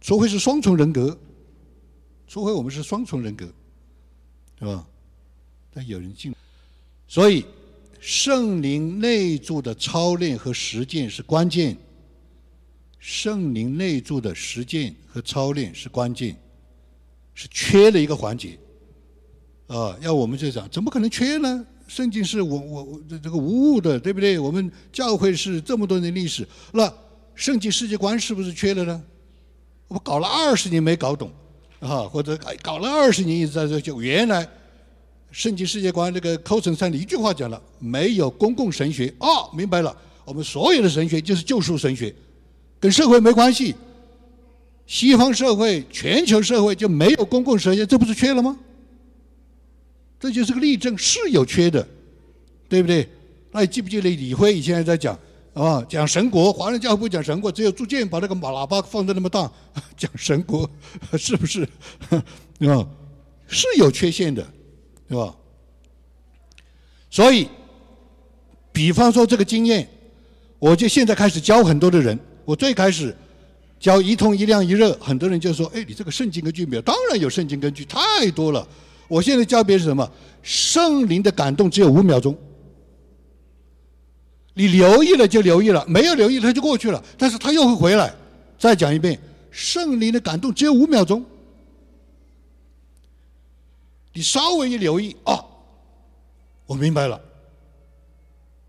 [0.00, 1.18] 除非是双重人格，
[2.28, 3.52] 除非我们是双重人格，
[4.56, 4.87] 对吧？
[5.74, 6.33] 但有人进，
[7.09, 7.44] 所以
[7.98, 11.76] 圣灵内住的操练和实践是关键。
[13.00, 16.37] 圣灵内住的实践和操练是关键。
[17.34, 18.58] 是缺了一个环节，
[19.66, 21.66] 啊，要我们就讲，怎么可能缺呢？
[21.88, 24.38] 圣经是我我这这个无误的，对不对？
[24.38, 26.92] 我们教会是这么多年历史，那
[27.34, 29.02] 圣经世界观是不是缺了呢？
[29.88, 31.32] 我搞了二十年没搞懂，
[31.80, 34.48] 啊，或者搞了二十年一直在这就原来
[35.32, 42.14] 圣经世界观这个寇成山的一句话讲了，没有公共神学，哦，明白了，我们所有的神学就是救赎神学，
[42.78, 43.74] 跟社会没关系。
[44.90, 48.59] 西方社会、全球社会就没有公共神学，这不是缺了吗？
[50.18, 51.87] 这就是个例证，是有缺的，
[52.68, 53.09] 对不对？
[53.53, 55.16] 那你记不记得李辉以前在讲
[55.55, 55.81] 啊？
[55.88, 59.48] 讲神国，华人教会不讲神国，只有铸剑把那个马喇叭放的那么大，
[59.96, 60.68] 讲神国，
[61.16, 61.64] 是不是？
[62.59, 62.85] 对 吧？
[63.46, 64.44] 是有缺陷的，
[65.09, 65.33] 对吧？
[67.11, 67.46] 所以，
[68.72, 69.88] 比方说这个经验，
[70.59, 73.14] 我就现在开始教很多的人，我最开始。
[73.80, 76.82] 教一通一亮一热，很多人就说：“哎，你这个圣经根据没有？
[76.82, 78.68] 当然有圣经根据，太多了。”
[79.08, 80.08] 我现在教别人什么？
[80.42, 82.36] 圣灵的感动只有五秒钟，
[84.54, 88.14] 你留意了就留意了，没有留意他就过去了，但是他又会回来。
[88.58, 89.18] 再讲一遍，
[89.50, 91.24] 圣灵的感动只有五秒钟，
[94.12, 95.42] 你稍微一留意啊，
[96.66, 97.20] 我明白了。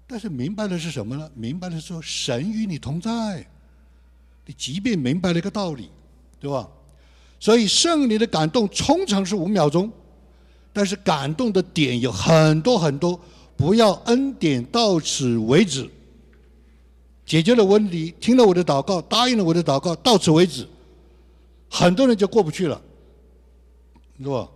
[0.07, 1.29] 但是明白的是什么呢？
[1.35, 3.45] 明白的是说神与你同在。
[4.45, 5.89] 你即便明白了一个道理，
[6.39, 6.67] 对吧？
[7.39, 9.91] 所以圣灵的感动通常是五秒钟，
[10.71, 13.19] 但是感动的点有很多很多。
[13.57, 15.89] 不要恩典到此为止，
[17.25, 20.67] 解决了问题，听了我的祷告，答应了我的祷告，到此为止，
[21.69, 22.81] 很多人就过不去了，
[24.19, 24.47] 是吧？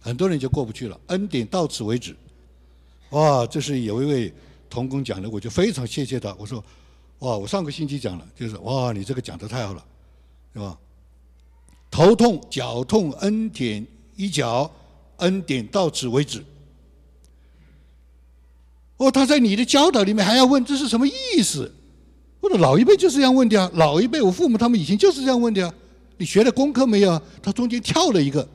[0.00, 1.00] 很多人就过不去了。
[1.08, 2.16] 恩典到此为止，
[3.10, 3.46] 哇！
[3.46, 4.32] 这是有一位
[4.68, 6.34] 童工讲的，我就非常谢谢他。
[6.38, 6.62] 我说。
[7.22, 7.36] 哇！
[7.36, 9.84] 我上个星期讲了，就是哇，你这个讲的太好了，
[10.52, 10.76] 是吧？
[11.88, 13.86] 头痛、脚痛，恩典
[14.16, 14.68] 一脚，
[15.18, 16.44] 恩典到此为止。
[18.96, 21.72] 哦，他在你的教导里面还要问这是什么意思？
[22.40, 25.72] 我说老一辈就是这样问的啊，老一辈我父母他们以前就是这样问的啊。
[26.18, 27.22] 你学了功课没有？
[27.40, 28.46] 他中间跳了一个，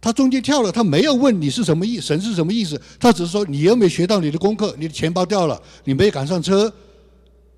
[0.00, 2.80] 他中间跳了，他没有问你是什么意，神是什么意思？
[3.00, 4.72] 他只是说你有没有学到你的功课？
[4.78, 6.72] 你的钱包掉了，你没赶上车。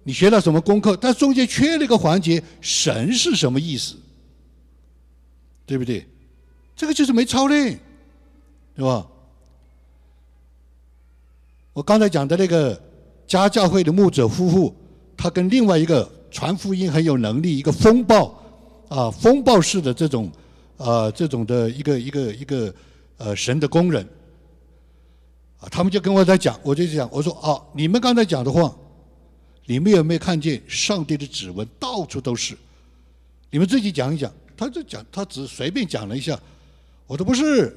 [0.05, 0.96] 你学了什么功课？
[0.96, 3.96] 但中间缺了一个环节，神是什么意思？
[5.66, 6.07] 对不对？
[6.76, 7.78] 这个就是没操练，
[8.76, 9.07] 对吧？
[11.72, 12.80] 我刚才讲的那个
[13.26, 14.74] 家教会的牧者夫妇，
[15.16, 18.38] 他跟另外一个传福音很有能力，一个风暴
[18.88, 20.30] 啊，风暴式的这种
[20.76, 22.74] 啊这种的一个一个一个
[23.16, 24.07] 呃神的工人
[25.59, 28.76] 啊，他们就跟我在讲，我就讲，我说啊，你们刚才讲的话，
[29.66, 32.56] 你们有没有看见上帝的指纹到处都是？
[33.50, 34.32] 你们自己讲一讲。
[34.56, 36.38] 他就讲，他只随便讲了一下。
[37.08, 37.76] 我说不是，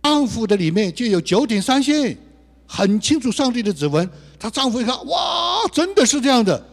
[0.00, 2.16] 丈夫的里面就有九点三线，
[2.68, 4.08] 很清楚上帝的指纹。
[4.38, 6.64] 她丈夫一看，哇，真的是这样的。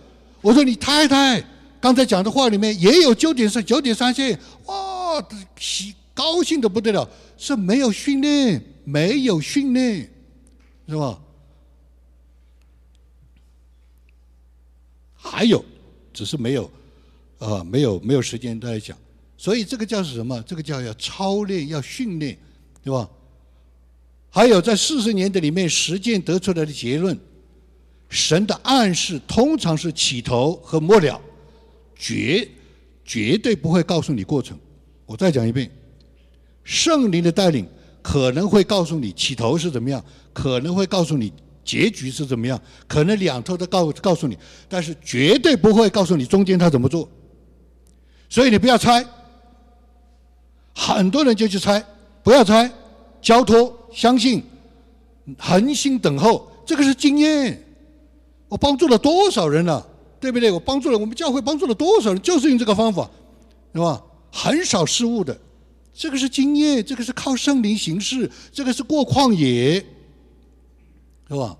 [0.41, 1.43] 我说你太太
[1.81, 5.23] 刚才讲的话里面也有九点三九点三线，哇，
[5.57, 7.09] 喜高兴的不得了。
[7.35, 10.07] 是没有训练，没有训练，
[10.87, 11.19] 是吧？
[15.29, 15.63] 还有，
[16.11, 16.69] 只是没有。
[17.39, 18.97] 啊，没有没有时间再讲，
[19.37, 20.43] 所以这个叫是什么？
[20.45, 22.37] 这个叫要操练，要训练，
[22.83, 23.09] 对吧？
[24.29, 27.17] 还有在四十年的里面实践得出来的结论，
[28.09, 31.21] 神的暗示通常是起头和末了，
[31.95, 32.45] 绝
[33.05, 34.59] 绝对不会告诉你过程。
[35.05, 35.71] 我再讲一遍，
[36.65, 37.65] 圣灵的带领
[38.01, 40.03] 可能会告诉你起头是怎么样，
[40.33, 41.31] 可能会告诉你
[41.69, 44.35] 结局是怎么样，可能两头都告告诉你，
[44.67, 47.07] 但是绝对不会告诉你中间他怎么做。
[48.27, 49.05] 所以你不要猜，
[50.73, 51.85] 很多人就去猜，
[52.23, 52.71] 不要猜，
[53.21, 54.43] 交托，相信，
[55.37, 57.63] 恒心等候，这个是经验。
[58.47, 59.85] 我帮助了多少人了，
[60.19, 60.49] 对不对？
[60.49, 63.07] 我帮助了我们教会，帮助了多少人，就是用这个方法，
[63.75, 64.01] 是吧？
[64.31, 65.39] 很少失误的，
[65.93, 69.85] 这个是经验，这个是靠圣灵行事，这个是过旷野，
[71.29, 71.57] 是吧？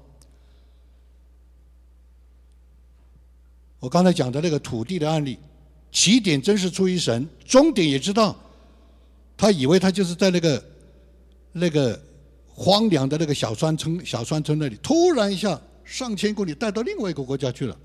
[3.80, 5.38] 我刚才讲的那个土地的案例。
[5.92, 8.36] 起点真是出于神，终点也知道。
[9.36, 10.64] 他以为他就是在那个
[11.52, 12.00] 那个
[12.48, 17.76] 荒凉的那个小山村小山村那里，突然一下上千公里带到另外一个国家去了。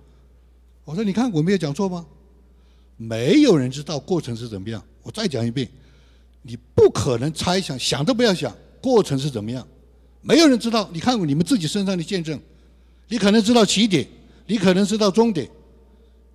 [0.85, 2.05] 我说：“你看我没有讲错吗？
[2.99, 4.85] 没有人知道过程是怎么样。
[5.03, 5.67] 我再讲一遍，
[6.43, 9.67] 你不可能猜想，想都不要想过程是怎么样。
[10.25, 10.91] 没有人知道。
[10.93, 12.41] 你看过你们自己身上的见证，
[13.09, 14.09] 你可能知道起点，
[14.47, 15.49] 你可能知道终点。”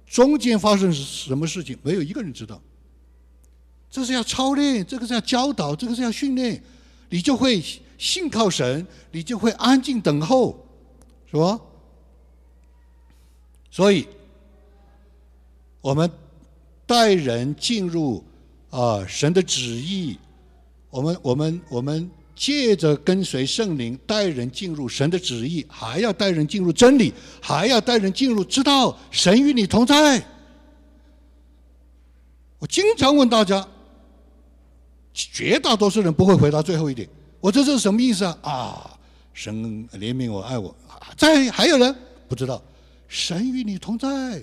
[0.07, 2.59] 中间发生什么事情，没有一个人知道。
[3.91, 6.63] 这是要操练，这个是要教导，这个是要训练，
[7.09, 7.63] 你就会
[7.97, 10.65] 信靠神，你就会安静等候，
[11.29, 11.59] 是吧？
[13.69, 14.07] 所以，
[15.81, 16.09] 我们
[16.87, 18.23] 带人进入
[18.71, 20.17] 啊神的旨意，
[20.89, 22.09] 我们我们我们。
[22.39, 30.25] 借着跟随圣灵带人进入神的旨意，还要带人进入真理，还要带人进入知道神与你同在。
[32.57, 33.67] 我经常问大家，
[35.13, 37.09] 绝大多数人不会回答最后一点。
[37.41, 38.37] 我这是什么意思啊？
[38.43, 38.97] 啊，
[39.33, 39.53] 神
[39.89, 40.73] 怜悯我，爱我。
[41.17, 41.93] 在还有人
[42.29, 42.63] 不知道，
[43.09, 44.41] 神与你同在，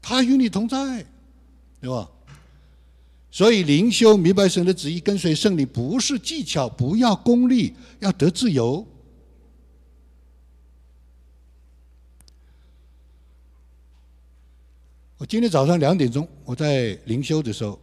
[0.00, 1.04] 他与你同在，
[1.80, 2.08] 对吧？
[3.32, 8.86] 所以灵修明白神的旨意，跟随圣灵不是技巧，不要功利，要得自由。
[15.16, 17.80] 我今天早上两点钟，我在灵修的时候，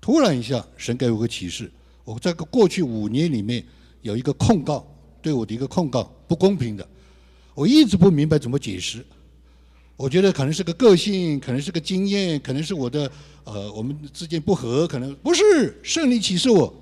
[0.00, 1.70] 突然一下，神给我个启示：
[2.02, 3.62] 我在过去五年里面
[4.00, 4.86] 有一个控告，
[5.20, 6.88] 对我的一个控告不公平的，
[7.52, 9.04] 我一直不明白怎么解释。
[9.98, 13.10] 我觉得可能是个个性，可能是个经验，可能是我的
[13.42, 16.72] 呃，我们之间不和，可能不是圣灵启示我。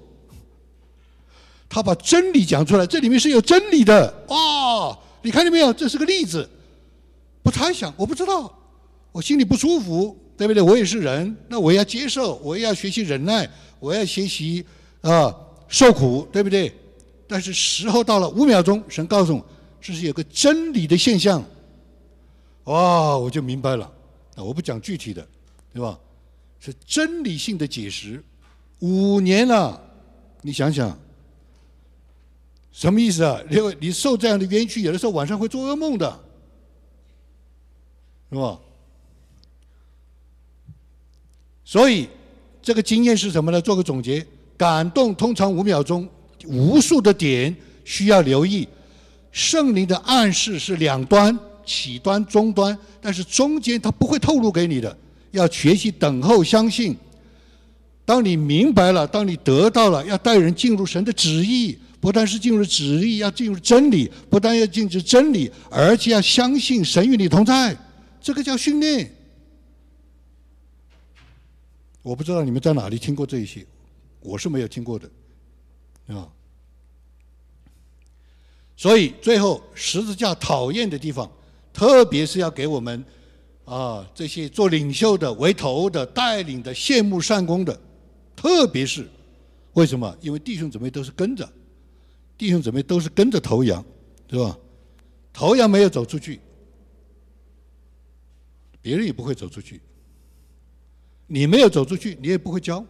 [1.67, 4.97] 他把真理讲出来，这里面是有真理的哇！
[5.23, 5.73] 你看见没有？
[5.73, 6.47] 这是个例子。
[7.43, 8.55] 不猜想，我不知道，
[9.13, 10.63] 我心里不舒服，对不对？
[10.63, 13.49] 我也是人，那我要接受，我也要学习忍耐，
[13.81, 14.63] 我要学习
[15.01, 15.35] 啊
[15.69, 16.71] 受苦，对不对？
[17.27, 19.47] 但是时候到了，五秒钟，神告诉我，
[19.81, 21.43] 这是有个真理的现象。
[22.67, 23.91] 哇，我就明白了。
[24.37, 25.27] 那我不讲具体的，
[25.73, 25.99] 对吧？
[26.61, 28.23] 是真理性的解释。
[28.81, 29.81] 五年了，
[30.43, 30.99] 你想想，
[32.73, 33.41] 什么意思啊？
[33.51, 36.21] 因为你受这样的冤屈，有的时候晚上会做噩梦的，
[38.31, 38.61] 是吧？
[41.65, 42.09] 所以
[42.61, 43.61] 这个经验是什么呢？
[43.61, 46.09] 做个总结：感动通常五秒钟，
[46.47, 47.55] 无数的点
[47.85, 48.69] 需要留意。
[49.31, 51.39] 圣灵的暗示是两端。
[51.67, 54.97] 起端、终端，但是中间他不会透露给你的。
[55.33, 56.97] 要学习等候、相信。
[58.07, 67.77] 当你明白了，当你得到了，要带人进入神的旨意，不但是进入旨意，要进入真理，不但要进入真理，而且要相信神与你同在。
[68.21, 69.13] 这个叫训练。
[72.01, 73.67] 我不知道你们在哪里听过这一些，
[74.21, 75.11] 我是没有听过的，
[76.15, 76.29] 啊。
[78.77, 81.31] 所以最后十字架讨厌的地方。
[81.77, 83.05] 特别是要给我们
[83.67, 87.79] 啊，这些做领袖的、为头的、带领的、羡慕善功的，
[88.35, 89.07] 特别是
[89.75, 90.17] 为什么？
[90.23, 91.47] 因为弟兄姊妹都是跟着，
[92.39, 93.85] 弟兄姊妹都是跟着头羊，
[94.31, 94.57] 是吧？
[95.35, 96.41] 头羊没有走出去，
[98.81, 99.79] 别人也不会走出去。
[101.27, 102.83] 你没有走出去，你也不会教。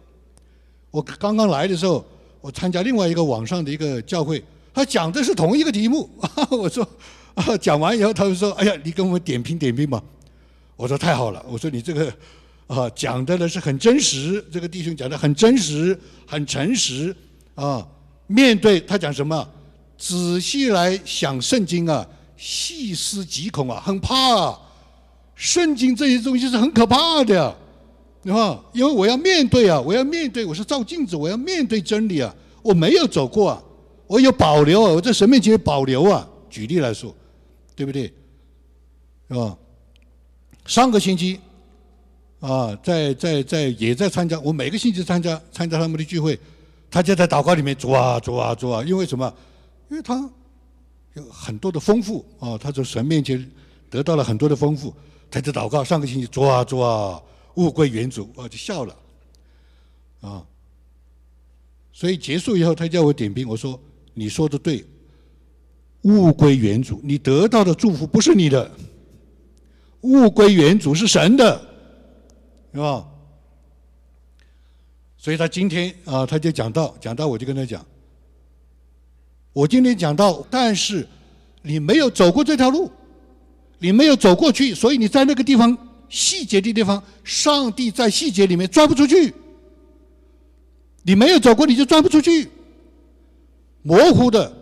[0.91, 2.05] 我刚刚来的时候，
[2.39, 4.41] 我参加另外一个网上的一个教会，
[4.73, 6.09] 他讲的是同一个题目。
[6.49, 6.87] 我说，
[7.61, 10.01] 讲完以后，他就说：“哎呀，你给我们点评点评吧。”
[10.75, 12.11] 我说太好了，我说你这个
[12.67, 17.15] 啊讲的呢是很真实，这个弟兄讲的很真实，很诚实
[17.55, 17.85] 啊。
[18.27, 19.47] 面对他讲什么，
[19.97, 24.59] 仔细来想圣经啊，细思极恐啊，很怕啊。
[25.35, 27.55] 圣经这些东西是很可怕的，
[28.23, 28.59] 对吧？
[28.73, 32.33] 因为我要面对啊，我要面对，我是照镜子，我要面对真理啊。
[32.63, 33.63] 我没有走过啊，
[34.07, 36.27] 我有保留啊，我在神面前有保留啊。
[36.49, 37.15] 举例来说，
[37.77, 38.11] 对不对？
[39.29, 39.57] 是吧？
[40.65, 41.39] 上个星期，
[42.39, 46.37] 啊，在在在也在参加，我每个星期参加参加他们的聚会，
[46.89, 49.33] 他就在祷告里面做啊做啊做啊，因为什么？
[49.89, 50.29] 因为他
[51.13, 53.49] 有很多的丰富啊，他从神面前
[53.89, 54.93] 得到了很多的丰富，
[55.29, 55.83] 他在祷告。
[55.83, 57.21] 上个星期做啊做啊，
[57.55, 58.95] 物归原主，啊就笑了，
[60.21, 60.45] 啊，
[61.93, 63.79] 所以结束以后，他叫我点评，我说
[64.13, 64.85] 你说的对，
[66.03, 68.71] 物归原主，你得到的祝福不是你的。
[70.01, 71.59] 物归原主是神的，
[72.73, 73.05] 是吧？
[75.17, 77.85] 所以他今天啊，他就讲到，讲到我就跟他讲，
[79.51, 81.05] 我今天讲到，但是
[81.63, 82.89] 你没有走过这条路，
[83.79, 85.75] 你没有走过去，所以你在那个地方
[86.07, 89.33] 细节的地方，上帝在细节里面钻不出去。
[91.03, 92.47] 你没有走过，你就钻不出去。
[93.81, 94.53] 模糊的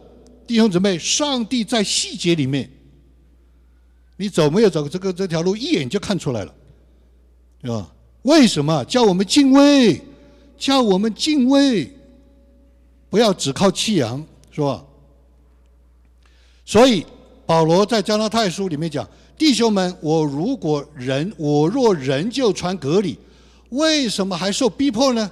[0.48, 2.70] 弟兄姊妹，上帝在细节里面。
[4.18, 6.56] 你走没有走这个这条路，一眼就看出来了，
[7.62, 7.92] 对吧？
[8.22, 10.02] 为什么叫我们敬畏？
[10.58, 11.92] 叫我们敬畏，
[13.10, 14.86] 不要只靠气扬，是吧？
[16.64, 17.06] 所以
[17.46, 23.18] 保罗在加拉太书里面讲：“弟兄们，我如果人，我若仍旧传隔离，
[23.70, 25.30] 为什么还受逼迫呢？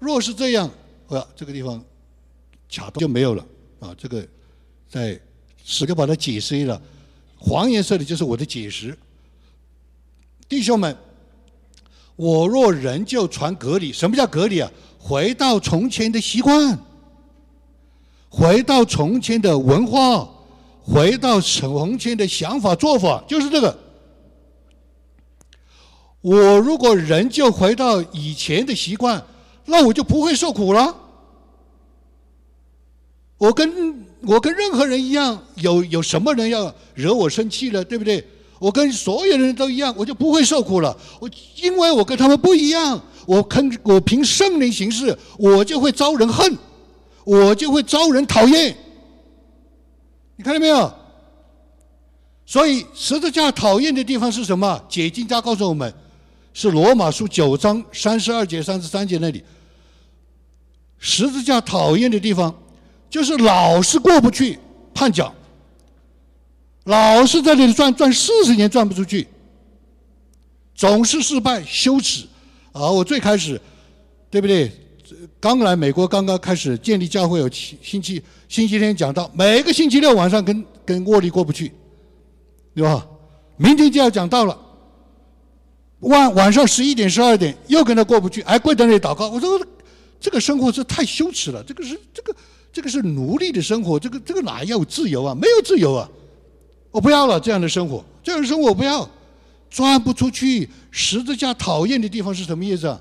[0.00, 0.68] 若是这样，
[1.06, 1.80] 呃，这个地方
[2.68, 3.46] 卡就没有了
[3.78, 3.94] 啊。
[3.96, 4.26] 这个
[4.88, 5.20] 在
[5.64, 6.80] 十个把它解释了。”
[7.40, 8.98] 黄颜色的就是我的解释，
[10.48, 10.96] 弟兄们，
[12.16, 14.68] 我若仍旧传隔离，什么叫隔离啊？
[14.98, 16.76] 回到从前的习惯，
[18.28, 20.28] 回到从前的文化，
[20.82, 23.78] 回到从前的想法做法，就是这个。
[26.20, 29.24] 我如果仍旧回到以前的习惯，
[29.66, 30.92] 那我就不会受苦了。
[33.38, 34.06] 我跟。
[34.22, 38.22] 我跟任何人一样，有有什么人要惹我生气了，对不对？
[38.58, 40.94] 我跟所有人都一样，我就不会受苦了。
[41.20, 41.30] 我
[41.62, 46.58] 因为我跟他们不一样，我肯我凭圣灵行事，我就会招人恨，
[47.22, 48.76] 我就会招人讨厌。
[50.34, 50.92] 你看到没有？
[52.44, 54.84] 所以十字架讨厌的地方是什么？
[54.88, 55.94] 解经家告诉我们，
[56.52, 59.44] 是罗马书九章三十二节、三十三节那里。
[60.98, 62.52] 十字架讨厌的地方。
[63.10, 64.58] 就是老是过不去
[64.94, 65.34] 判角，
[66.84, 69.26] 老是在这里转转四十年转不出去，
[70.74, 72.26] 总是失败羞耻
[72.72, 72.90] 啊！
[72.90, 73.60] 我最开始，
[74.30, 74.70] 对不对？
[75.40, 81.72] 刚来美国，刚刚开始建立教会，有星期星期天讲到，每个星期六晚上跟跟沃利过不去，
[82.74, 83.06] 对吧？
[83.56, 84.58] 明天就要讲到了，
[86.00, 89.28] 晚晚上十一点十二点又跟他过不去，还跪在那里祷告。
[89.30, 89.58] 我说
[90.20, 92.34] 这个生活是太羞耻了，这个是这个。
[92.72, 95.34] 这个是奴隶的生活，这个这个哪有自由啊？
[95.34, 96.08] 没有自由啊！
[96.90, 99.08] 我不要了这样的生活，这样的生活我不要，
[99.70, 100.68] 钻不出去。
[100.90, 103.00] 十字架讨厌的地方是什么意思啊？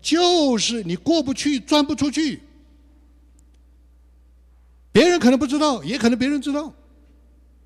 [0.00, 2.42] 就是你过不去，钻不出去。
[4.92, 6.72] 别人可能不知道，也可能别人知道，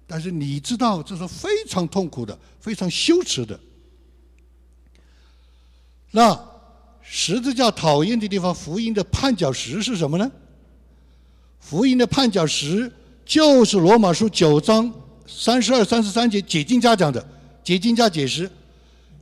[0.07, 3.59] 但是你知道，这是非常痛苦的，非常羞耻的。
[6.11, 6.38] 那
[7.00, 10.30] 十字架讨厌的地方，福音的绊脚石是什么呢？
[11.63, 12.91] 福音的绊脚石
[13.25, 14.93] 就是罗马书九章
[15.27, 17.25] 三十二、三十三节解经家讲的。
[17.63, 18.51] 解经家解释，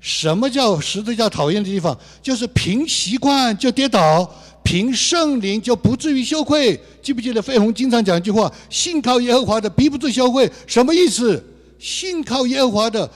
[0.00, 1.96] 什么叫十字架讨厌的地方？
[2.22, 4.28] 就是凭习惯就跌倒，
[4.64, 6.80] 凭圣灵就不至于羞愧。
[7.02, 11.44] 记不记得费鸿经常讲一句话：“信靠耶和华的，必不至羞愧。”什么意思？
[11.78, 13.08] 信靠耶和华的，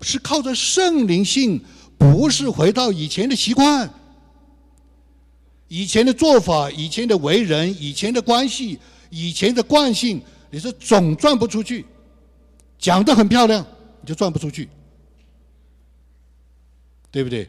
[0.00, 1.60] 是靠着圣灵信，
[1.98, 3.88] 不是回到以前的习惯。
[5.70, 8.76] 以前的做法，以前的为人，以前的关系，
[9.08, 11.86] 以前的惯性，你是总转不出去。
[12.76, 13.64] 讲的很漂亮，
[14.00, 14.68] 你就转不出去。
[17.12, 17.48] 对不对？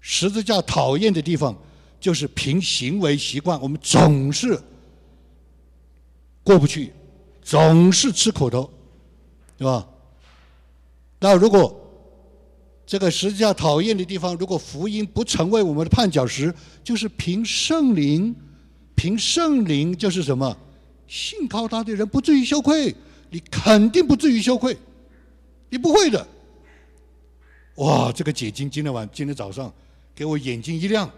[0.00, 1.56] 十字架讨厌的地方，
[2.00, 4.60] 就是凭行为习惯，我们总是
[6.42, 6.92] 过不去，
[7.42, 8.68] 总是吃苦头，
[9.56, 9.88] 对吧？
[11.20, 11.87] 那如果
[12.88, 18.34] 这个十字架讨厌的地方，如果福音不成为我们的绊脚石，就是凭圣灵，
[18.94, 20.56] 凭圣灵就是什么？
[21.06, 22.94] 信靠他的人不至于羞愧，
[23.28, 24.74] 你肯定不至于羞愧，
[25.68, 26.26] 你不会的。
[27.74, 29.70] 哇，这个解经今天晚今天早上。
[30.14, 31.08] 给我眼睛一亮，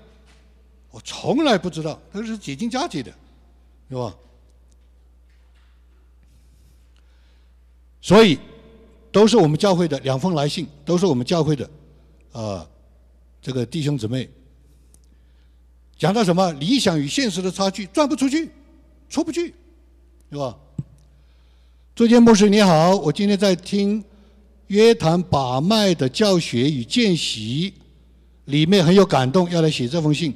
[0.90, 3.10] 我从来不知道，他是解经家解的，
[3.88, 4.14] 是吧？
[8.02, 8.38] 所以
[9.12, 11.68] 都是我们教会的两封来信，都是我们教会的
[12.32, 12.68] 啊，
[13.42, 14.28] 这个弟兄姊妹
[15.96, 18.50] 讲到什么理想与现实的差距，转不出去，
[19.08, 19.54] 出不去，
[20.30, 20.56] 是吧？
[21.94, 24.02] 周建牧师你好，我今天在听
[24.68, 27.74] 约谈把脉的教学与见习。
[28.46, 30.34] 里面很有感动，要来写这封信。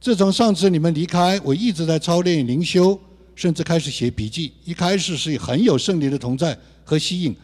[0.00, 2.98] 自从上次你们离开，我一直在操练灵修，
[3.36, 4.52] 甚至开始写笔记。
[4.64, 7.36] 一开始是很有圣灵的同在和吸引，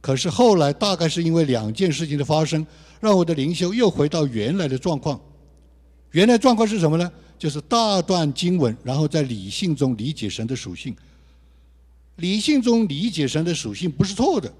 [0.00, 2.66] 可是后来大概是因为两件事情的发生，
[3.00, 5.20] 让我的灵修又回到原来的状况。
[6.12, 7.10] 原来状况是什么呢？
[7.38, 10.94] 就是大段经文，然后在理性中理解神的属性。
[12.16, 14.52] 理性中理解神的属性不是错的，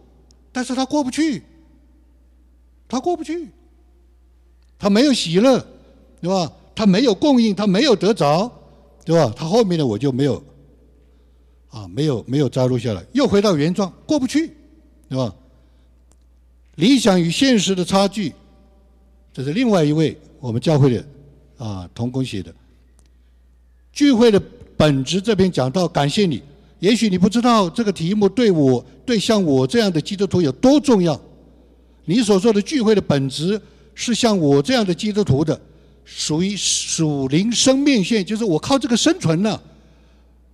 [0.51, 1.43] 但是他过不去，
[2.89, 3.49] 他过不去。
[4.79, 5.67] 他没有喜乐，
[6.23, 6.51] 对吧？
[6.75, 8.51] 他没有供应，他没有得着，
[9.05, 9.31] 对吧？
[9.37, 10.43] 他后面的我就没有，
[11.69, 14.57] 啊，没有没有摘录下来，又回到原状，过不去，
[15.11, 15.35] 对吧？
[16.77, 18.33] 理想与现实的差距，
[19.35, 21.05] 这是另外一位我们教会的
[21.59, 22.55] 啊同工写的。
[23.93, 24.41] 聚会的
[24.77, 26.41] 本质这边讲到，感谢你。
[26.79, 31.21] 也许你不知道这个题目对我对像我这样的基督徒有多重要。
[32.05, 33.61] 你所说的聚会的本质。
[33.93, 35.61] 是像我这样的基督徒的，
[36.07, 39.61] 属于属灵生命线，就是我靠这个生存呢。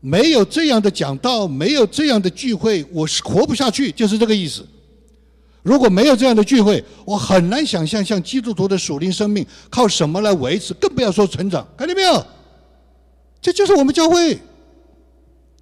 [0.06, 4.64] 没有这样的讲道，没有这样的聚会，我是活不下去，就是这个意思。
[5.64, 11.66] 如果没有这样的聚会，我很难想象像基督徒的属灵生命靠什么来维持，更不要说成长。
[11.76, 12.24] 看见没有？
[13.40, 14.38] 这就是我们教会，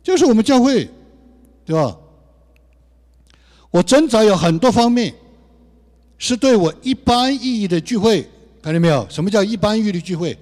[0.03, 0.91] 就是我们教会，
[1.65, 1.97] 对吧？
[3.71, 5.15] 我挣扎有很多方面。
[6.19, 8.29] 是对我一般意义的聚会，
[8.61, 9.07] 看见没有？
[9.09, 10.37] 什么叫一般意义的聚会？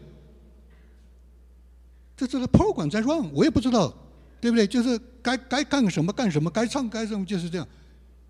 [2.22, 3.92] 这这个 program 在 run，我也不知道，
[4.40, 4.66] 对不对？
[4.66, 7.66] 就是该该干什么干什么，该唱该什么就是这样，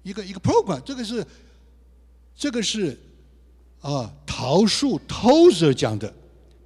[0.03, 0.80] 一个一个 program。
[0.80, 1.24] 这个是
[2.34, 2.99] 这个是
[3.80, 6.12] 啊，桃树 Tozer 讲的，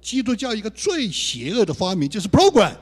[0.01, 2.75] 基督教一个最邪恶的发明就是 program，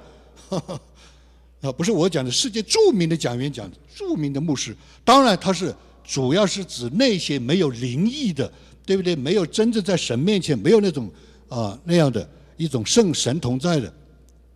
[1.61, 5.73] 啊，不是我讲的，世界著名的讲员讲的，著名的牧师，当然他是。
[6.07, 8.53] 主要是指那些没有灵异的，
[8.85, 9.15] 对不对？
[9.15, 11.11] 没有真正在神面前，没有那种
[11.49, 13.91] 啊那样的一种圣神同在的，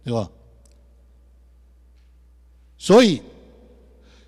[0.10, 0.28] 对吧？
[2.80, 3.22] 所以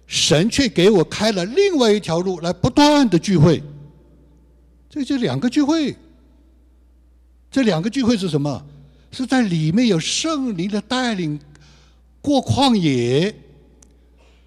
[0.05, 3.63] 神却给我开了另外一条路，来不断的聚会。
[4.87, 5.95] 这就两个聚会，
[7.49, 8.63] 这两个聚会是什么？
[9.11, 11.39] 是在里面有圣灵的带领
[12.21, 13.33] 过旷野。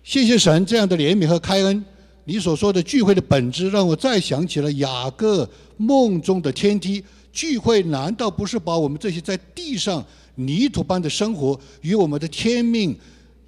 [0.05, 1.85] 谢谢神这样的怜悯和开恩。
[2.25, 7.05] 你所说的聚会的本质，让我再想起了雅各梦中的天梯。
[7.33, 10.05] 聚会难道不是把我们这些在地上
[10.35, 12.99] 泥土般的生活与我们的天命，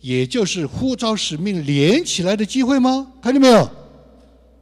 [0.01, 3.07] 也就是呼召使命连起来的机会吗？
[3.21, 3.69] 看见没有？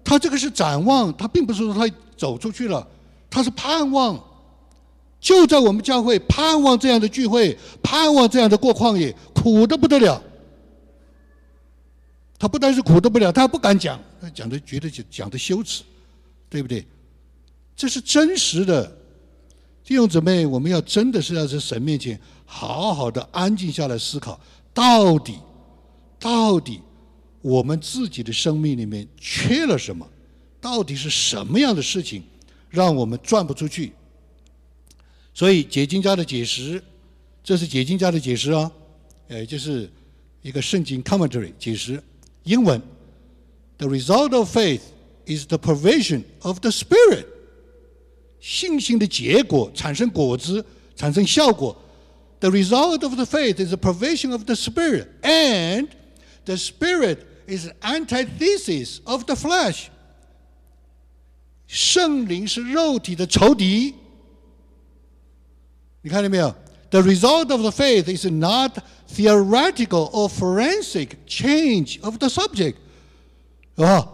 [0.02, 2.86] 他这个是展望，他并不是说他走出去了，
[3.30, 4.22] 他是盼望。
[5.20, 10.22] 就在我们教会盼望这样的聚会，盼望这样的过旷野，苦的不得了。
[12.38, 15.82] 他不但是苦的不了，他还不敢讲，他讲的觉得讲讲的羞耻，
[16.50, 16.86] 对不对？
[17.74, 18.94] 这是真实的，
[19.84, 24.40] 弟兄姊妹，我们要真的是要在神面前好好的安静下来思考，
[24.72, 25.38] 到底
[26.18, 26.80] 到底
[27.42, 30.08] 我们自己的生命里面缺了什么？
[30.58, 32.22] 到底是什么样的事情
[32.70, 33.92] 让我们转不出去？
[35.34, 36.82] 所以解经家的解释，
[37.42, 38.72] 这是解经家的解释啊，
[39.28, 39.92] 呃，就是
[40.40, 42.02] 一个圣经 commentary 解释。
[42.44, 42.80] 英文
[43.76, 44.80] ，The result of faith
[45.26, 47.26] is the provision of the Spirit。
[48.43, 50.65] 信心的结果产生果子，
[50.95, 51.75] 产生效果。
[52.39, 55.89] The result of the faith is the provision of the Spirit, and
[56.45, 59.87] the Spirit is antithesis of the flesh。
[61.67, 63.93] 圣灵是肉体的仇敌。
[66.01, 66.55] 你看见没有？
[66.91, 68.79] The result of the faith is not
[69.13, 72.75] theoretical or forensic change of the subject，
[73.75, 74.07] 啊，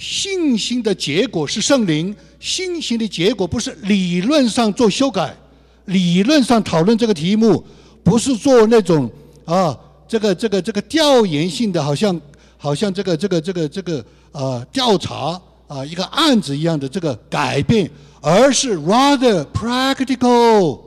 [0.00, 5.36] 信心的结果是圣灵，信心的结果不是理论上做修改，
[5.84, 7.62] 理论上讨论这个题目，
[8.02, 9.10] 不是做那种
[9.44, 9.78] 啊，
[10.08, 12.18] 这个这个这个调研性的，好像
[12.56, 15.38] 好像这个这个这个这个啊调查
[15.68, 17.90] 啊一个案子一样的这个改变，
[18.22, 20.80] 而是 rather practical，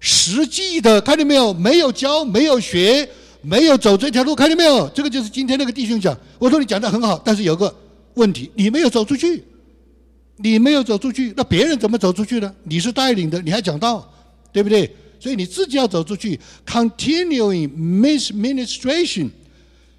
[0.00, 1.52] 实际的，看见没有？
[1.52, 3.06] 没有教，没有学，
[3.42, 4.88] 没有走这条路，看见没有？
[4.94, 7.70] 这个就是今天那个弟兄讲，我说你讲的很好，但是有个。
[8.18, 9.44] 问题，你没有走出去，
[10.36, 12.54] 你没有走出去，那别人怎么走出去呢？
[12.64, 14.12] 你是带领的，你还讲道，
[14.52, 14.90] 对不对？
[15.20, 19.30] 所以你自己要走出去，continuing ministration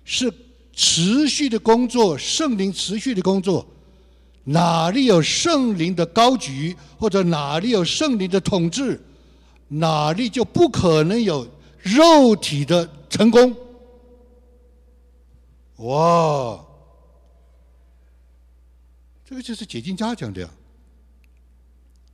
[0.03, 0.32] 是
[0.74, 3.65] 持续的工作，圣灵持续的工作。
[4.45, 8.99] 哪里有圣灵的高举，或者哪里有圣灵的统治，
[9.67, 11.47] 哪里就不可能有
[11.82, 13.55] 肉体的成功。
[15.78, 16.65] 哇！
[19.30, 20.49] 这个就是解经家讲的呀。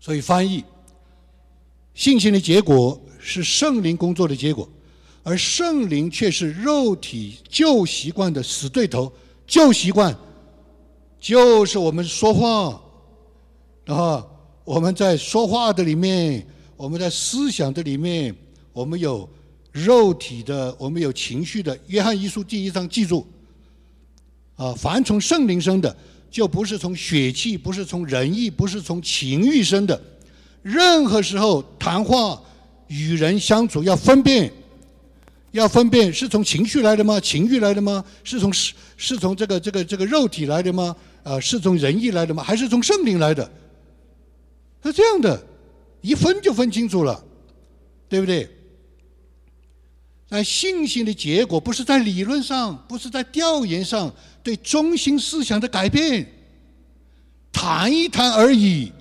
[0.01, 0.65] 所以翻译，
[1.93, 4.69] 信心的结果是圣灵工作的结果，
[5.23, 9.09] 而圣灵却是肉体旧习惯的死对头。
[9.47, 10.13] 旧习惯
[11.17, 12.81] 就是我们说话，
[13.85, 14.27] 啊，
[14.65, 16.45] 我们在说话的里面，
[16.75, 18.35] 我们在思想的里面，
[18.73, 19.29] 我们有
[19.71, 21.79] 肉体的，我们有情绪的。
[21.87, 23.25] 约翰一书第一章记住，
[24.57, 25.95] 啊，凡从圣灵生的。
[26.35, 29.97] 就不是从血气，不是从仁义，不是从情欲生的。
[30.61, 32.37] 任何时候谈话、
[32.87, 34.51] 与人相处要分辨，
[35.51, 37.17] 要分辨是从情绪来的吗？
[37.21, 38.03] 情欲来的吗？
[38.25, 40.93] 是从是是从这个这个这个肉体来的吗？
[41.23, 42.43] 啊，是从仁义来的吗？
[42.43, 43.49] 还是从圣灵来的？
[44.83, 45.41] 是这样的，
[46.01, 47.23] 一分就分清楚了，
[48.09, 48.49] 对不对？
[50.35, 54.13] 在信心的结果，不是在理论上，不是在调研上。
[54.43, 56.29] 对中心思想的改变，
[57.53, 58.91] 谈一谈而已，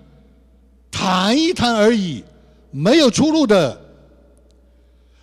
[0.93, 2.23] 谈一谈而已，
[2.71, 3.79] 没有出路的，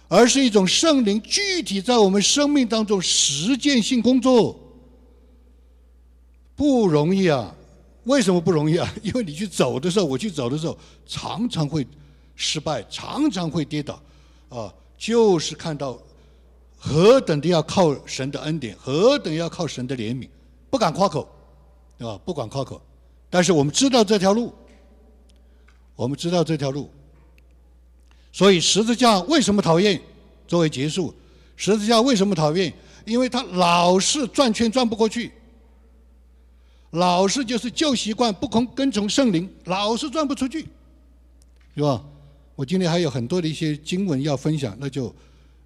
[0.09, 4.59] 而是一种圣灵具体在我们生命当中实践性工作，
[6.57, 7.55] 不容易啊！
[8.03, 8.93] 为什么不容易啊？
[9.01, 11.87] 因为你去走的时候，我去走的时候，常常会
[12.35, 14.01] 失败，常常会跌倒，
[14.49, 14.71] 啊，
[15.01, 15.97] 就是看到。
[16.83, 20.27] 何等的要靠神的恩典，何等要靠神的怜悯，
[20.67, 21.29] 不敢夸口，
[21.95, 22.19] 对吧？
[22.25, 22.81] 不敢夸口，
[23.29, 24.51] 但是我们知道这条路，
[25.95, 26.89] 我们知道这条路，
[28.31, 30.01] 所以十字架为什么讨厌？
[30.47, 31.13] 作为结束，
[31.55, 32.73] 十字架为什么讨厌？
[33.05, 35.31] 因为他老是转圈转不过去，
[36.89, 40.67] 老是就是旧习惯，不跟跟从圣灵，老是转不出去，
[41.75, 42.03] 是吧？
[42.61, 45.13] 我今天还有很多的一些经文要分享，那就。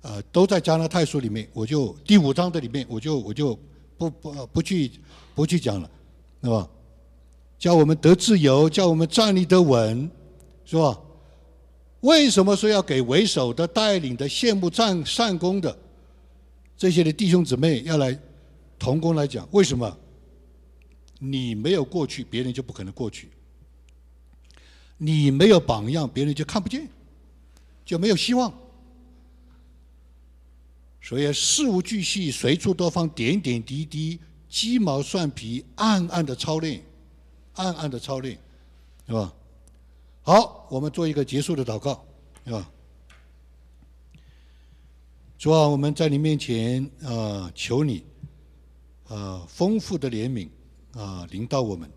[0.01, 3.57] 呃，都在加拉太书里面，我就第五章的里面，我就我就
[3.97, 4.91] 不不不去
[5.33, 5.89] 不去讲了，
[6.43, 6.69] 是吧？
[7.57, 10.07] 叫我们得自由，叫我们站立得稳，
[10.63, 11.01] 是吧？
[12.01, 15.75] 为什么说要给为首的、带领的、羡慕战善功的
[16.77, 18.15] 这些的弟兄姊妹要来
[18.77, 19.49] 同工来讲？
[19.51, 19.97] 为什么？
[21.17, 23.25] 你没有过去，别人就不可能过去；
[24.97, 26.87] 你没有榜样，别人就看不见，
[27.83, 28.53] 就没有希望。
[31.01, 34.19] 所以事无巨细，随处多放点点滴滴，
[34.49, 36.81] 鸡毛蒜皮，暗暗的操练，
[37.53, 38.37] 暗暗的操练，
[39.05, 39.33] 是吧？
[40.23, 42.03] 好，我们做一个结束的祷告，
[42.43, 42.71] 是吧？
[45.37, 48.03] 主啊，我们在你面前啊，求你
[49.07, 50.49] 啊，丰富的怜悯
[50.99, 51.87] 啊，临到我们，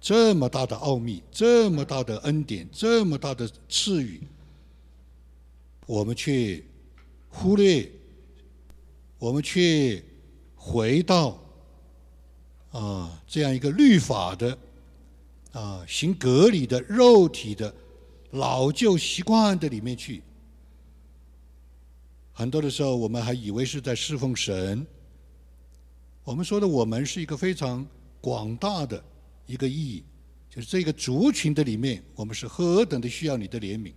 [0.00, 4.22] 这么大的奥秘，这么大的恩典，这么大的赐予，
[5.86, 6.62] 我们却
[7.28, 7.90] 忽略。
[9.18, 10.04] 我们却
[10.54, 11.42] 回到
[12.70, 14.56] 啊这样一个律法的
[15.52, 17.74] 啊行隔离的肉体的
[18.32, 20.22] 老旧习惯的里面去。
[22.34, 24.86] 很多的时候，我们还以为是在侍奉神。
[26.22, 27.84] 我们说的“我们”是一个非常
[28.20, 29.02] 广大的
[29.46, 30.04] 一个意义，
[30.50, 33.92] 就是这个族群的里面，我们是何等的需要你的怜悯。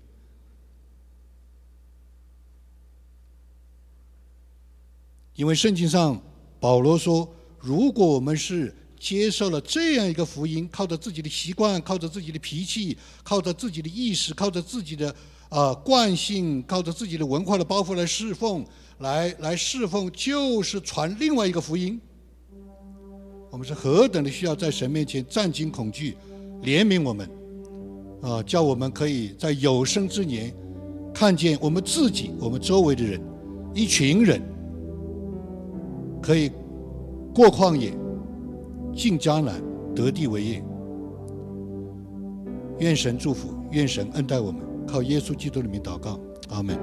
[5.35, 6.21] 因为圣经上
[6.59, 15.15] 保罗说，如果我们是接受了这样一个福音，靠着自己的习惯，靠着自己的脾气，靠着自己的意识，靠着自己的
[15.47, 18.65] 啊惯性，靠着自己的文化的包袱来侍奉，
[18.97, 21.99] 来来侍奉，就是传另外一个福音。
[23.51, 26.15] 我们是何等的需要在神面前战惊恐惧，
[26.63, 27.29] 怜悯我们，
[28.21, 30.53] 啊，叫我们可以在有生之年
[31.13, 33.21] 看见我们自己，我们周围的人，
[33.73, 34.41] 一群人。
[36.21, 36.51] 可以
[37.33, 37.93] 过旷野，
[38.93, 39.61] 进迦南，
[39.95, 40.63] 得地为业。
[42.79, 46.19] 愿神祝福，愿神恩待我们，靠耶稣基督的名祷告，
[46.49, 46.77] 阿门。